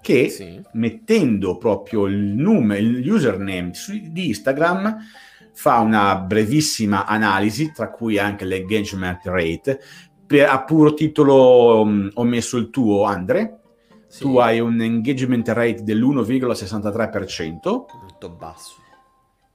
che 0.00 0.28
sì. 0.28 0.60
mettendo 0.74 1.58
proprio 1.58 2.06
il 2.06 2.16
nome, 2.16 2.78
il 2.78 3.10
username 3.10 3.72
di 4.10 4.28
Instagram 4.28 4.96
fa 5.56 5.78
una 5.78 6.16
brevissima 6.16 7.06
analisi, 7.06 7.72
tra 7.72 7.90
cui 7.90 8.18
anche 8.18 8.44
l'engagement 8.44 9.24
rate, 9.24 9.80
per, 10.26 10.50
a 10.50 10.62
puro 10.62 10.92
titolo 10.92 11.80
um, 11.80 12.10
ho 12.12 12.24
messo 12.24 12.58
il 12.58 12.68
tuo, 12.68 13.04
Andre. 13.04 13.60
sì. 14.06 14.20
tu 14.20 14.36
hai 14.36 14.60
un 14.60 14.78
engagement 14.82 15.48
rate 15.48 15.82
dell'1,63%. 15.82 17.58
Molto 17.62 18.28
basso. 18.28 18.74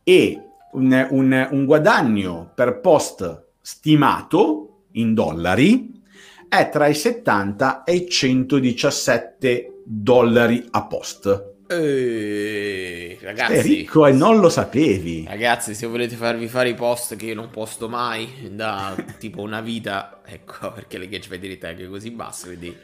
E 0.03 0.41
un, 0.71 1.07
un, 1.11 1.47
un 1.51 1.65
guadagno 1.65 2.51
per 2.55 2.79
post 2.79 3.49
stimato 3.61 4.85
in 4.93 5.13
dollari 5.13 6.01
è 6.49 6.67
tra 6.69 6.87
i 6.87 6.95
70 6.95 7.83
e 7.83 7.93
i 7.93 8.09
117 8.09 9.83
dollari 9.85 10.65
a 10.71 10.83
post. 10.87 11.50
Eeeh, 11.71 13.17
ragazzi, 13.21 13.61
Sei 13.61 13.75
ricco 13.75 14.05
e 14.05 14.11
non 14.11 14.39
lo 14.39 14.49
sapevi. 14.49 15.25
Ragazzi, 15.27 15.73
se 15.73 15.87
volete 15.87 16.15
farvi 16.15 16.47
fare 16.47 16.69
i 16.69 16.73
post 16.73 17.15
che 17.15 17.27
io 17.27 17.35
non 17.35 17.49
posto 17.49 17.87
mai 17.87 18.49
da 18.51 18.95
tipo 19.17 19.41
una 19.41 19.61
vita, 19.61 20.21
ecco 20.25 20.71
perché 20.75 20.97
le 20.97 21.07
catch 21.07 21.33
di 21.35 21.57
tag 21.57 21.79
è 21.79 21.87
così 21.87 22.11
basso. 22.11 22.47
Quindi 22.47 22.75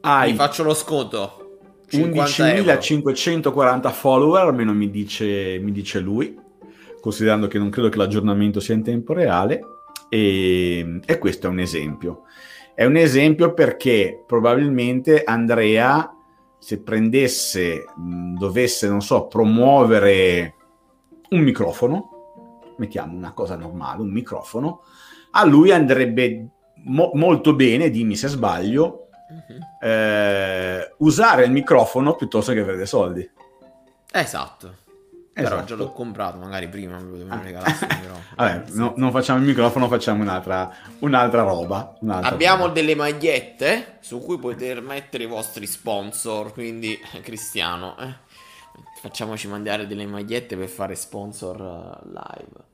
Hai 0.00 0.30
vi 0.30 0.36
faccio 0.36 0.62
lo 0.62 0.74
sconto. 0.74 1.40
11.540 1.90 3.92
follower, 3.92 4.42
almeno 4.42 4.72
mi 4.72 4.90
dice, 4.90 5.58
mi 5.60 5.70
dice 5.70 6.00
lui, 6.00 6.36
considerando 7.00 7.46
che 7.46 7.58
non 7.58 7.70
credo 7.70 7.90
che 7.90 7.98
l'aggiornamento 7.98 8.58
sia 8.58 8.74
in 8.74 8.82
tempo 8.82 9.12
reale. 9.12 9.60
E, 10.08 11.00
e 11.04 11.18
questo 11.18 11.46
è 11.46 11.50
un 11.50 11.60
esempio. 11.60 12.22
È 12.74 12.84
un 12.84 12.96
esempio 12.96 13.54
perché 13.54 14.24
probabilmente 14.26 15.22
Andrea 15.22 16.13
se 16.64 16.80
prendesse, 16.80 17.84
mh, 17.94 18.38
dovesse, 18.38 18.88
non 18.88 19.02
so, 19.02 19.26
promuovere 19.26 20.54
un 21.28 21.40
microfono, 21.40 22.72
mettiamo 22.78 23.14
una 23.14 23.34
cosa 23.34 23.54
normale, 23.54 24.00
un 24.00 24.10
microfono, 24.10 24.80
a 25.32 25.44
lui 25.44 25.72
andrebbe 25.72 26.48
mo- 26.84 27.10
molto 27.12 27.54
bene, 27.54 27.90
dimmi 27.90 28.16
se 28.16 28.28
sbaglio, 28.28 29.08
uh-huh. 29.28 29.86
eh, 29.86 30.94
usare 31.00 31.44
il 31.44 31.50
microfono 31.50 32.14
piuttosto 32.14 32.54
che 32.54 32.60
avere 32.60 32.78
dei 32.78 32.86
soldi. 32.86 33.30
Esatto. 34.10 34.76
Esatto. 35.36 35.54
Però 35.54 35.64
già 35.64 35.74
l'ho 35.74 35.90
comprato, 35.90 36.38
magari 36.38 36.68
prima 36.68 36.96
me 37.00 37.18
lo 37.18 37.26
ah. 37.28 37.40
regalasse. 37.42 37.86
Però... 37.90 38.14
Vabbè, 38.36 38.70
no, 38.74 38.94
non 38.96 39.10
facciamo 39.10 39.40
il 39.40 39.44
microfono, 39.44 39.88
facciamo 39.88 40.22
un'altra, 40.22 40.72
un'altra 41.00 41.42
roba. 41.42 41.96
Un'altra 42.00 42.30
Abbiamo 42.30 42.62
roba. 42.62 42.72
delle 42.74 42.94
magliette 42.94 43.98
su 44.00 44.20
cui 44.20 44.38
poter 44.38 44.80
mettere 44.80 45.24
i 45.24 45.26
vostri 45.26 45.66
sponsor, 45.66 46.52
quindi 46.52 46.96
Cristiano, 47.20 47.96
eh, 47.98 48.14
facciamoci 49.00 49.48
mandare 49.48 49.88
delle 49.88 50.06
magliette 50.06 50.56
per 50.56 50.68
fare 50.68 50.94
sponsor 50.94 51.60
uh, 51.60 52.06
live. 52.06 52.72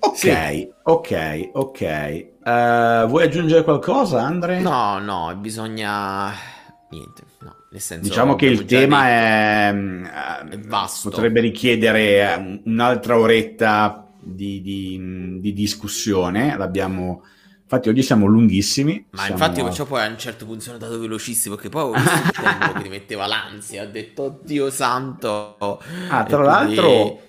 Ok, 0.00 0.16
sì. 0.16 0.72
ok, 0.82 1.50
ok. 1.52 2.26
Uh, 2.42 3.06
vuoi 3.06 3.22
aggiungere 3.22 3.62
qualcosa, 3.62 4.20
Andre? 4.20 4.58
No, 4.58 4.98
no, 4.98 5.32
bisogna... 5.36 6.32
Niente, 6.88 7.22
no. 7.38 7.61
Senso, 7.78 8.06
diciamo 8.06 8.36
che 8.36 8.46
il 8.46 8.66
tema 8.66 9.08
è, 9.08 9.74
è, 10.50 10.58
vasto. 10.58 11.08
Potrebbe 11.08 11.40
richiedere 11.40 12.60
un'altra 12.64 13.18
oretta 13.18 14.12
di, 14.20 14.60
di, 14.60 15.38
di 15.40 15.52
discussione. 15.54 16.56
L'abbiamo. 16.56 17.24
Infatti, 17.62 17.88
oggi 17.88 18.02
siamo 18.02 18.26
lunghissimi. 18.26 19.06
Ma 19.10 19.22
siamo... 19.22 19.32
infatti, 19.32 19.62
perciò 19.62 19.86
poi 19.86 20.02
a 20.02 20.08
un 20.08 20.18
certo 20.18 20.44
punto 20.44 20.60
sono 20.60 20.74
andato 20.74 20.98
velocissimo. 21.00 21.54
Perché 21.54 21.70
poi 21.70 21.96
il 21.96 22.30
tempo 22.30 22.72
che 22.72 22.82
ti 22.82 22.88
metteva 22.90 23.26
l'ansia. 23.26 23.84
Ho 23.84 23.90
detto, 23.90 24.22
oddio 24.24 24.70
santo. 24.70 25.56
Ah, 26.08 26.24
tra 26.24 26.42
l'altro. 26.42 27.20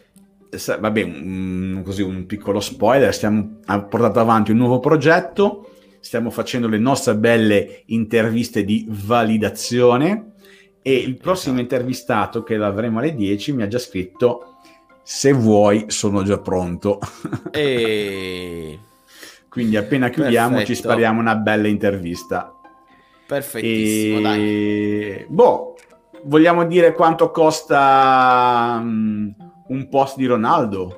Vabbè, 0.52 1.04
un, 1.04 1.82
così 1.86 2.02
un 2.02 2.26
piccolo 2.26 2.60
spoiler. 2.60 3.14
Stiamo 3.14 3.60
portato 3.66 4.20
avanti 4.20 4.52
un 4.52 4.58
nuovo 4.58 4.82
progetto. 4.82 5.70
Stiamo 6.02 6.30
facendo 6.32 6.68
le 6.68 6.80
nostre 6.80 7.16
belle 7.16 7.84
interviste 7.86 8.66
di 8.66 8.86
validazione 8.90 10.33
e 10.84 10.94
il 10.94 11.18
prossimo 11.18 11.56
esatto. 11.56 11.74
intervistato, 11.74 12.44
che 12.44 12.58
l'avremo 12.58 13.00
alle 13.00 13.16
10, 13.16 13.54
mi 13.54 13.64
ha 13.64 13.68
già 13.68 13.80
scritto: 13.80 14.58
Se 15.02 15.32
vuoi, 15.32 15.86
sono 15.88 16.24
già 16.24 16.38
pronto. 16.38 17.00
e... 17.52 18.80
Quindi 19.48 19.78
appena 19.78 20.10
chiudiamo 20.10 20.58
Perfetto. 20.58 20.74
ci 20.74 20.82
spariamo 20.82 21.20
una 21.20 21.36
bella 21.36 21.68
intervista. 21.68 22.54
Perfettissimo, 23.26 24.18
e... 24.18 24.22
dai. 24.22 25.26
Boh, 25.30 25.76
vogliamo 26.24 26.66
dire 26.66 26.94
quanto 26.94 27.32
costa 27.32 28.78
um, 28.82 29.34
un 29.68 29.90
post 29.90 30.18
di 30.18 30.26
Ronaldo? 30.26 30.98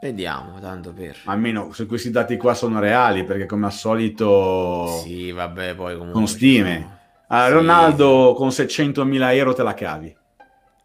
Vediamo, 0.00 0.60
tanto 0.60 0.92
per... 0.92 1.16
Almeno 1.24 1.72
se 1.72 1.86
questi 1.86 2.10
dati 2.10 2.36
qua 2.36 2.54
sono 2.54 2.78
reali, 2.78 3.24
perché 3.24 3.46
come 3.46 3.66
al 3.66 3.72
solito... 3.72 4.86
Sì, 5.02 5.32
vabbè, 5.32 5.74
poi 5.74 5.94
comunque... 5.94 6.12
Con 6.12 6.28
stime. 6.28 6.97
A 7.28 7.46
sì. 7.46 7.52
Ronaldo 7.52 8.34
con 8.36 8.48
600.000 8.48 9.34
euro 9.34 9.52
te 9.52 9.62
la 9.62 9.74
cavi. 9.74 10.16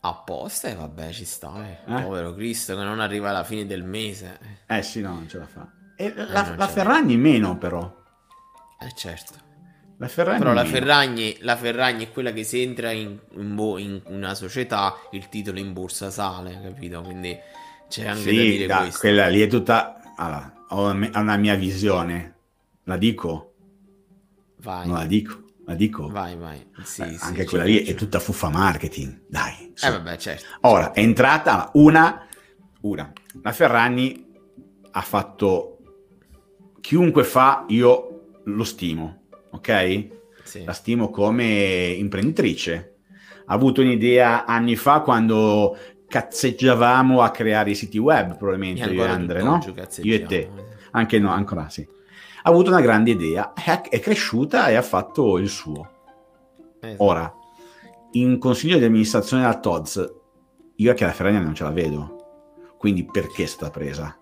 Apposta 0.01 0.67
e 0.67 0.75
vabbè 0.75 1.11
ci 1.11 1.23
sta, 1.23 1.65
eh. 1.65 1.93
eh. 1.93 2.01
Povero 2.01 2.33
Cristo 2.33 2.75
che 2.75 2.83
non 2.83 2.99
arriva 2.99 3.29
alla 3.29 3.45
fine 3.45 3.65
del 3.65 3.83
mese. 3.83 4.37
Eh 4.67 4.81
sì, 4.81 4.99
no, 5.01 5.13
non 5.13 5.29
ce 5.29 5.37
la 5.37 5.47
fa. 5.47 5.65
E 5.95 6.05
eh, 6.05 6.13
la, 6.15 6.53
la 6.57 6.67
Ferragni 6.67 7.15
meno 7.15 7.57
però. 7.57 8.01
Eh 8.79 8.91
certo. 8.95 9.51
La 9.97 10.09
Ferragni 10.09 10.39
però 10.39 10.53
la 10.53 10.65
Ferragni, 10.65 11.37
la 11.39 11.55
Ferragni, 11.55 12.05
è 12.05 12.11
quella 12.11 12.33
che 12.33 12.43
se 12.43 12.61
entra 12.61 12.91
in, 12.91 13.17
in, 13.37 13.55
bo- 13.55 13.77
in, 13.77 14.01
una 14.07 14.33
società 14.33 14.95
il 15.11 15.29
titolo 15.29 15.59
in 15.59 15.71
borsa 15.71 16.09
sale, 16.09 16.59
capito? 16.61 17.01
Quindi 17.01 17.37
c'è 17.87 18.07
anche 18.07 18.29
sì, 18.29 18.35
da 18.35 18.41
dire 18.41 18.65
da, 18.65 18.77
questo. 18.79 18.99
quella 18.99 19.27
lì 19.27 19.41
è 19.41 19.47
tutta... 19.47 20.01
Allora, 20.17 20.53
ho 20.69 20.89
una 20.89 21.37
mia 21.37 21.55
visione. 21.55 22.35
La 22.83 22.97
dico? 22.97 23.53
Vai. 24.57 24.87
Non 24.87 24.97
la 24.97 25.05
dico. 25.05 25.42
La 25.65 25.75
dico? 25.75 26.07
Vai, 26.09 26.35
vai. 26.35 26.65
Sì, 26.83 27.01
Beh, 27.01 27.13
sì, 27.13 27.23
anche 27.23 27.45
quella 27.45 27.63
lì 27.63 27.83
è 27.83 27.95
tutta 27.95 28.19
fuffa 28.19 28.49
marketing, 28.49 29.21
dai. 29.27 29.71
Su. 29.73 29.85
Eh 29.85 29.91
vabbè, 29.91 30.17
certo. 30.17 30.45
Ora, 30.61 30.91
è 30.91 30.99
entrata 30.99 31.71
una, 31.73 32.27
una. 32.81 33.11
La 33.41 33.51
Ferragni 33.51 34.25
ha 34.91 35.01
fatto... 35.01 35.69
Chiunque 36.81 37.23
fa, 37.23 37.63
io 37.69 38.41
lo 38.43 38.63
stimo, 38.65 39.27
ok? 39.51 40.07
Sì. 40.43 40.65
La 40.65 40.73
stimo 40.73 41.09
come 41.09 41.95
imprenditrice. 41.97 42.95
Ha 43.45 43.53
avuto 43.53 43.79
un'idea 43.79 44.43
anni 44.43 44.75
fa 44.75 44.99
quando 44.99 45.77
cazzeggiavamo 46.05 47.21
a 47.21 47.31
creare 47.31 47.69
i 47.69 47.75
siti 47.75 47.97
web, 47.97 48.35
probabilmente 48.35 48.89
io 48.89 49.01
e 49.01 49.07
Andre, 49.07 49.41
no? 49.41 49.63
Io 50.01 50.13
e 50.13 50.23
te. 50.23 50.49
Anche 50.91 51.19
no, 51.19 51.29
ancora 51.31 51.69
sì 51.69 51.87
ha 52.45 52.49
avuto 52.49 52.69
una 52.69 52.81
grande 52.81 53.11
idea, 53.11 53.53
è, 53.53 53.99
cresciuta 53.99 54.67
e 54.67 54.75
ha 54.75 54.81
fatto 54.81 55.37
il 55.37 55.47
suo. 55.47 55.89
Esatto. 56.79 57.03
Ora, 57.03 57.33
in 58.11 58.37
consiglio 58.37 58.77
di 58.77 58.83
amministrazione 58.83 59.45
al 59.45 59.61
TODS, 59.61 60.13
io 60.75 60.93
che 60.93 61.05
la 61.05 61.13
Ferragna 61.13 61.39
non 61.39 61.55
ce 61.55 61.63
la 61.63 61.71
vedo. 61.71 62.17
Quindi 62.77 63.05
perché 63.05 63.43
è 63.43 63.45
stata 63.45 63.71
presa? 63.71 64.17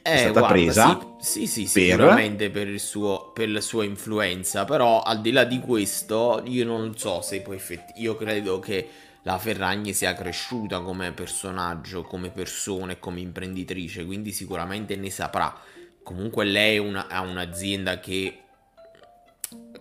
È 0.00 0.16
stata 0.16 0.38
guarda, 0.38 0.54
presa 0.54 0.98
sì, 1.18 1.46
sì, 1.46 1.66
sì 1.66 1.88
per... 1.88 1.90
sicuramente 1.90 2.48
per, 2.48 2.80
suo, 2.80 3.30
per, 3.34 3.50
la 3.50 3.60
sua 3.60 3.84
influenza, 3.84 4.64
però 4.64 5.02
al 5.02 5.20
di 5.20 5.30
là 5.30 5.44
di 5.44 5.60
questo 5.60 6.40
io 6.46 6.64
non 6.64 6.96
so 6.96 7.20
se 7.20 7.42
poi 7.42 7.56
effettivamente, 7.56 8.00
io 8.00 8.16
credo 8.16 8.58
che 8.58 8.88
la 9.24 9.36
Ferragni 9.36 9.92
sia 9.92 10.14
cresciuta 10.14 10.80
come 10.80 11.12
personaggio, 11.12 12.00
come 12.04 12.30
persona 12.30 12.92
e 12.92 12.98
come 12.98 13.20
imprenditrice, 13.20 14.06
quindi 14.06 14.32
sicuramente 14.32 14.96
ne 14.96 15.10
saprà 15.10 15.54
comunque 16.02 16.44
lei 16.44 16.78
una, 16.78 17.08
ha 17.08 17.20
un'azienda 17.20 18.00
che 18.00 18.40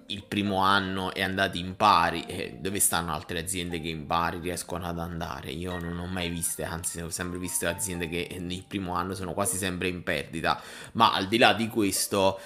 il 0.07 0.23
primo 0.23 0.57
anno 0.57 1.13
è 1.13 1.21
andata 1.21 1.57
in 1.57 1.75
pari 1.75 2.23
e 2.25 2.57
dove 2.59 2.79
stanno 2.79 3.13
altre 3.13 3.39
aziende 3.39 3.79
che 3.79 3.89
in 3.89 4.07
pari 4.07 4.39
riescono 4.39 4.87
ad 4.87 4.99
andare? 4.99 5.51
Io 5.51 5.77
non 5.79 5.99
ho 5.99 6.07
mai 6.07 6.29
viste 6.29 6.63
anzi 6.63 7.01
ho 7.01 7.09
sempre 7.09 7.37
visto 7.37 7.67
aziende 7.67 8.09
che 8.09 8.37
nel 8.39 8.63
primo 8.67 8.93
anno 8.95 9.13
sono 9.13 9.33
quasi 9.33 9.57
sempre 9.57 9.87
in 9.87 10.03
perdita. 10.03 10.61
Ma 10.93 11.13
al 11.13 11.27
di 11.27 11.37
là 11.37 11.53
di 11.53 11.67
questo 11.67 12.39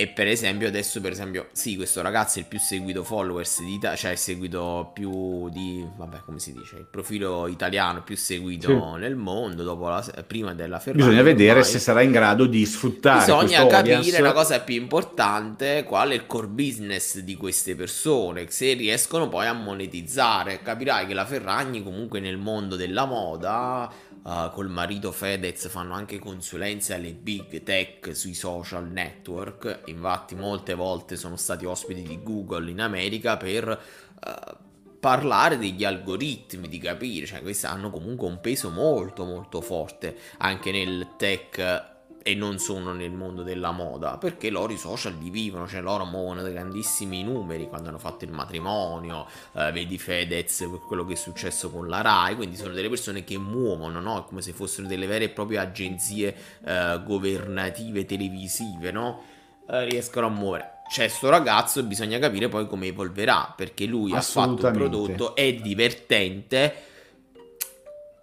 e 0.00 0.06
per 0.06 0.26
esempio 0.28 0.66
adesso 0.66 0.98
per 1.02 1.12
esempio 1.12 1.48
sì 1.52 1.76
questo 1.76 2.00
ragazzo 2.00 2.38
è 2.38 2.42
il 2.42 2.48
più 2.48 2.58
seguito 2.58 3.04
followers 3.04 3.60
di 3.62 3.74
Italia 3.74 3.98
cioè 3.98 4.12
il 4.12 4.16
seguito 4.16 4.90
più 4.94 5.50
di 5.50 5.86
vabbè 5.94 6.22
come 6.24 6.38
si 6.38 6.54
dice 6.54 6.76
il 6.76 6.86
profilo 6.90 7.46
italiano 7.46 8.02
più 8.02 8.16
seguito 8.16 8.94
sì. 8.94 8.98
nel 9.00 9.14
mondo 9.14 9.62
dopo 9.62 9.88
la, 9.88 10.02
prima 10.26 10.54
della 10.54 10.78
Ferrari 10.78 11.02
bisogna 11.02 11.22
vedere 11.22 11.58
ormai. 11.58 11.70
se 11.70 11.78
sarà 11.78 12.00
in 12.00 12.12
grado 12.12 12.46
di 12.46 12.64
sfruttare 12.64 13.18
bisogna 13.18 13.66
capire 13.66 13.96
audience. 13.96 14.22
la 14.22 14.32
cosa 14.32 14.60
più 14.60 14.76
importante 14.76 15.84
qual 15.86 16.08
è 16.10 16.14
il 16.14 16.24
core 16.24 16.46
business 16.46 17.18
di 17.18 17.36
queste 17.36 17.76
persone 17.76 18.46
se 18.48 18.72
riescono 18.72 19.28
poi 19.28 19.48
a 19.48 19.52
monetizzare 19.52 20.62
capirai 20.62 21.06
che 21.06 21.12
la 21.12 21.26
Ferragni 21.26 21.82
comunque 21.82 22.20
nel 22.20 22.38
mondo 22.38 22.74
della 22.74 23.04
moda 23.04 23.92
uh, 24.22 24.50
col 24.50 24.68
marito 24.68 25.12
Fedez 25.12 25.68
fanno 25.68 25.94
anche 25.94 26.18
consulenze 26.18 26.94
alle 26.94 27.12
big 27.12 27.62
tech 27.62 28.14
sui 28.14 28.34
social 28.34 28.88
network, 28.88 29.82
infatti 29.86 30.34
molte 30.34 30.74
volte 30.74 31.16
sono 31.16 31.36
stati 31.36 31.64
ospiti 31.64 32.02
di 32.02 32.22
Google 32.22 32.70
in 32.70 32.80
America 32.80 33.36
per 33.36 33.68
uh, 33.68 34.56
parlare 35.00 35.56
degli 35.56 35.84
algoritmi, 35.84 36.68
di 36.68 36.78
capire, 36.78 37.26
cioè 37.26 37.40
questi 37.40 37.66
hanno 37.66 37.90
comunque 37.90 38.28
un 38.28 38.40
peso 38.40 38.70
molto 38.70 39.24
molto 39.24 39.60
forte 39.60 40.16
anche 40.38 40.70
nel 40.70 41.08
tech 41.16 41.89
e 42.22 42.34
non 42.34 42.58
sono 42.58 42.92
nel 42.92 43.12
mondo 43.12 43.42
della 43.42 43.70
moda, 43.70 44.18
perché 44.18 44.50
loro 44.50 44.72
i 44.72 44.78
social 44.78 45.14
li 45.18 45.30
vivono, 45.30 45.66
cioè 45.66 45.80
loro 45.80 46.04
muovono 46.04 46.42
dei 46.42 46.52
grandissimi 46.52 47.22
numeri 47.22 47.68
quando 47.68 47.88
hanno 47.88 47.98
fatto 47.98 48.24
il 48.24 48.32
matrimonio, 48.32 49.26
eh, 49.54 49.72
vedi 49.72 49.98
Fedez, 49.98 50.68
quello 50.86 51.06
che 51.06 51.14
è 51.14 51.16
successo 51.16 51.70
con 51.70 51.88
la 51.88 52.00
RAI, 52.02 52.36
quindi 52.36 52.56
sono 52.56 52.72
delle 52.72 52.88
persone 52.88 53.24
che 53.24 53.38
muovono, 53.38 54.00
no? 54.00 54.24
come 54.24 54.42
se 54.42 54.52
fossero 54.52 54.86
delle 54.86 55.06
vere 55.06 55.24
e 55.24 55.28
proprie 55.30 55.58
agenzie 55.58 56.34
eh, 56.64 57.00
governative 57.04 58.04
televisive, 58.04 58.90
no? 58.90 59.22
Eh, 59.68 59.84
riescono 59.84 60.26
a 60.26 60.30
muovere. 60.30 60.78
C'è 60.90 61.06
sto 61.06 61.28
ragazzo 61.28 61.78
e 61.78 61.84
bisogna 61.84 62.18
capire 62.18 62.48
poi 62.48 62.66
come 62.66 62.88
evolverà, 62.88 63.54
perché 63.56 63.86
lui 63.86 64.12
ha 64.12 64.20
fatto 64.20 64.66
un 64.66 64.72
prodotto, 64.72 65.36
è 65.36 65.54
divertente, 65.54 66.74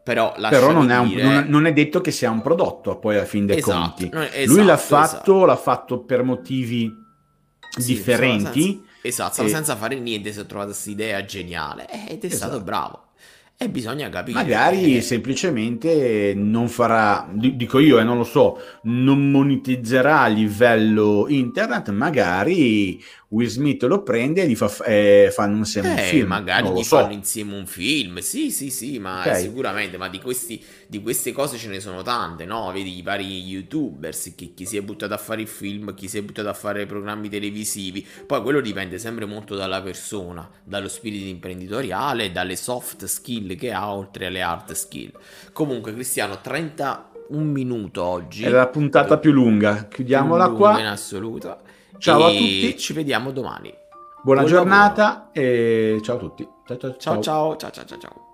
però, 0.08 0.34
Però 0.50 0.72
non, 0.72 0.90
è 0.90 0.98
un, 0.98 1.10
non, 1.16 1.46
non, 1.50 1.66
è 1.66 1.74
detto 1.74 2.00
che 2.00 2.12
sia 2.12 2.32
un 2.32 2.42
prodotto 2.42 2.98
poi 2.98 3.18
alla 3.18 3.26
fin 3.26 3.46
dei 3.46 3.58
esatto, 3.58 3.78
conti. 3.78 4.10
Esatto, 4.14 4.54
Lui 4.54 4.64
l'ha 4.64 4.78
fatto, 4.78 5.16
esatto. 5.16 5.46
l'ha 5.46 5.56
fatto 5.58 6.00
per 6.00 6.24
motivi 6.24 6.90
sì, 7.78 7.94
differenti. 7.94 8.82
Senza, 9.02 9.26
esatto, 9.26 9.44
e... 9.44 9.50
senza 9.50 9.76
fare 9.76 10.00
niente, 10.00 10.32
si 10.32 10.40
è 10.40 10.46
trovato 10.46 10.70
questa 10.70 10.90
idea 10.92 11.26
geniale 11.26 11.90
ed 12.08 12.24
è 12.24 12.30
stato 12.30 12.54
esatto. 12.54 12.64
bravo. 12.64 13.02
E 13.58 13.68
bisogna 13.70 14.08
capire. 14.08 14.38
Magari 14.38 15.02
semplicemente 15.02 16.34
non 16.36 16.70
farà, 16.70 17.28
dico 17.34 17.80
io 17.80 17.98
e 17.98 18.02
eh, 18.02 18.04
non 18.06 18.16
lo 18.16 18.24
so, 18.24 18.62
non 18.84 19.30
monetizzerà 19.30 20.22
a 20.22 20.28
livello 20.28 21.26
internet, 21.28 21.90
magari 21.90 23.04
Will 23.30 23.48
Smith 23.50 23.84
lo 23.84 24.04
prende 24.04 24.44
e 24.44 24.48
gli 24.48 24.56
fa, 24.56 24.74
eh, 24.86 25.30
fanno 25.34 25.58
insieme 25.58 25.90
eh, 25.90 25.92
un 25.92 25.98
film. 26.08 26.28
Magari 26.28 26.70
gli 26.70 26.84
so. 26.84 26.98
fanno 26.98 27.12
insieme 27.12 27.58
un 27.58 27.66
film, 27.66 28.20
sì, 28.20 28.52
sì, 28.52 28.70
sì, 28.70 29.00
ma 29.00 29.20
okay. 29.20 29.42
sicuramente, 29.42 29.98
ma 29.98 30.08
di, 30.08 30.22
questi, 30.22 30.64
di, 30.88 31.02
queste 31.02 31.34
cose 31.34 31.58
ce 31.58 31.68
ne 31.68 31.82
sono 31.82 32.04
tante, 32.04 32.46
no? 32.46 32.72
Vedi 32.72 32.98
i 32.98 33.02
vari 33.02 33.42
youtubers, 33.42 34.34
chi, 34.34 34.54
chi, 34.54 34.66
si 34.66 34.78
è 34.78 34.82
buttato 34.82 35.14
a 35.14 35.18
fare 35.18 35.42
il 35.42 35.48
film, 35.48 35.94
chi 35.94 36.08
si 36.08 36.18
è 36.18 36.22
buttato 36.22 36.48
a 36.48 36.54
fare 36.54 36.86
programmi 36.86 37.28
televisivi, 37.28 38.06
poi 38.26 38.42
quello 38.42 38.62
dipende 38.62 38.98
sempre 38.98 39.26
molto 39.26 39.56
dalla 39.56 39.82
persona, 39.82 40.50
dallo 40.64 40.88
spirito 40.88 41.28
imprenditoriale, 41.28 42.32
dalle 42.32 42.56
soft 42.56 43.04
skill 43.06 43.58
che 43.58 43.74
ha, 43.74 43.94
oltre 43.94 44.28
alle 44.28 44.42
hard 44.42 44.72
skill. 44.72 45.12
Comunque, 45.52 45.92
Cristiano, 45.92 46.40
30 46.40 47.12
un 47.30 47.52
minuto 47.52 48.04
oggi. 48.04 48.44
È 48.44 48.50
la 48.50 48.68
puntata 48.68 49.18
più 49.18 49.32
lunga. 49.32 49.88
Chiudiamola 49.90 50.46
più 50.46 50.54
lunga 50.54 50.72
qua. 50.72 50.80
In 50.80 50.86
assoluto. 50.86 51.58
Ciao 52.00 52.26
a 52.26 52.30
tutti. 52.30 52.78
Ci 52.78 52.94
vediamo 52.94 53.32
domani. 53.32 53.74
Buona 54.24 54.42
Buon 54.42 54.52
giornata 54.54 55.04
lavoro. 55.04 55.32
e 55.34 56.00
ciao 56.04 56.16
a 56.16 56.20
tutti. 56.20 56.48
ciao 56.66 56.78
ciao 56.78 56.98
ciao 56.98 57.22
ciao 57.22 57.72
ciao 57.72 57.86
ciao. 57.86 57.98
ciao. 58.00 58.27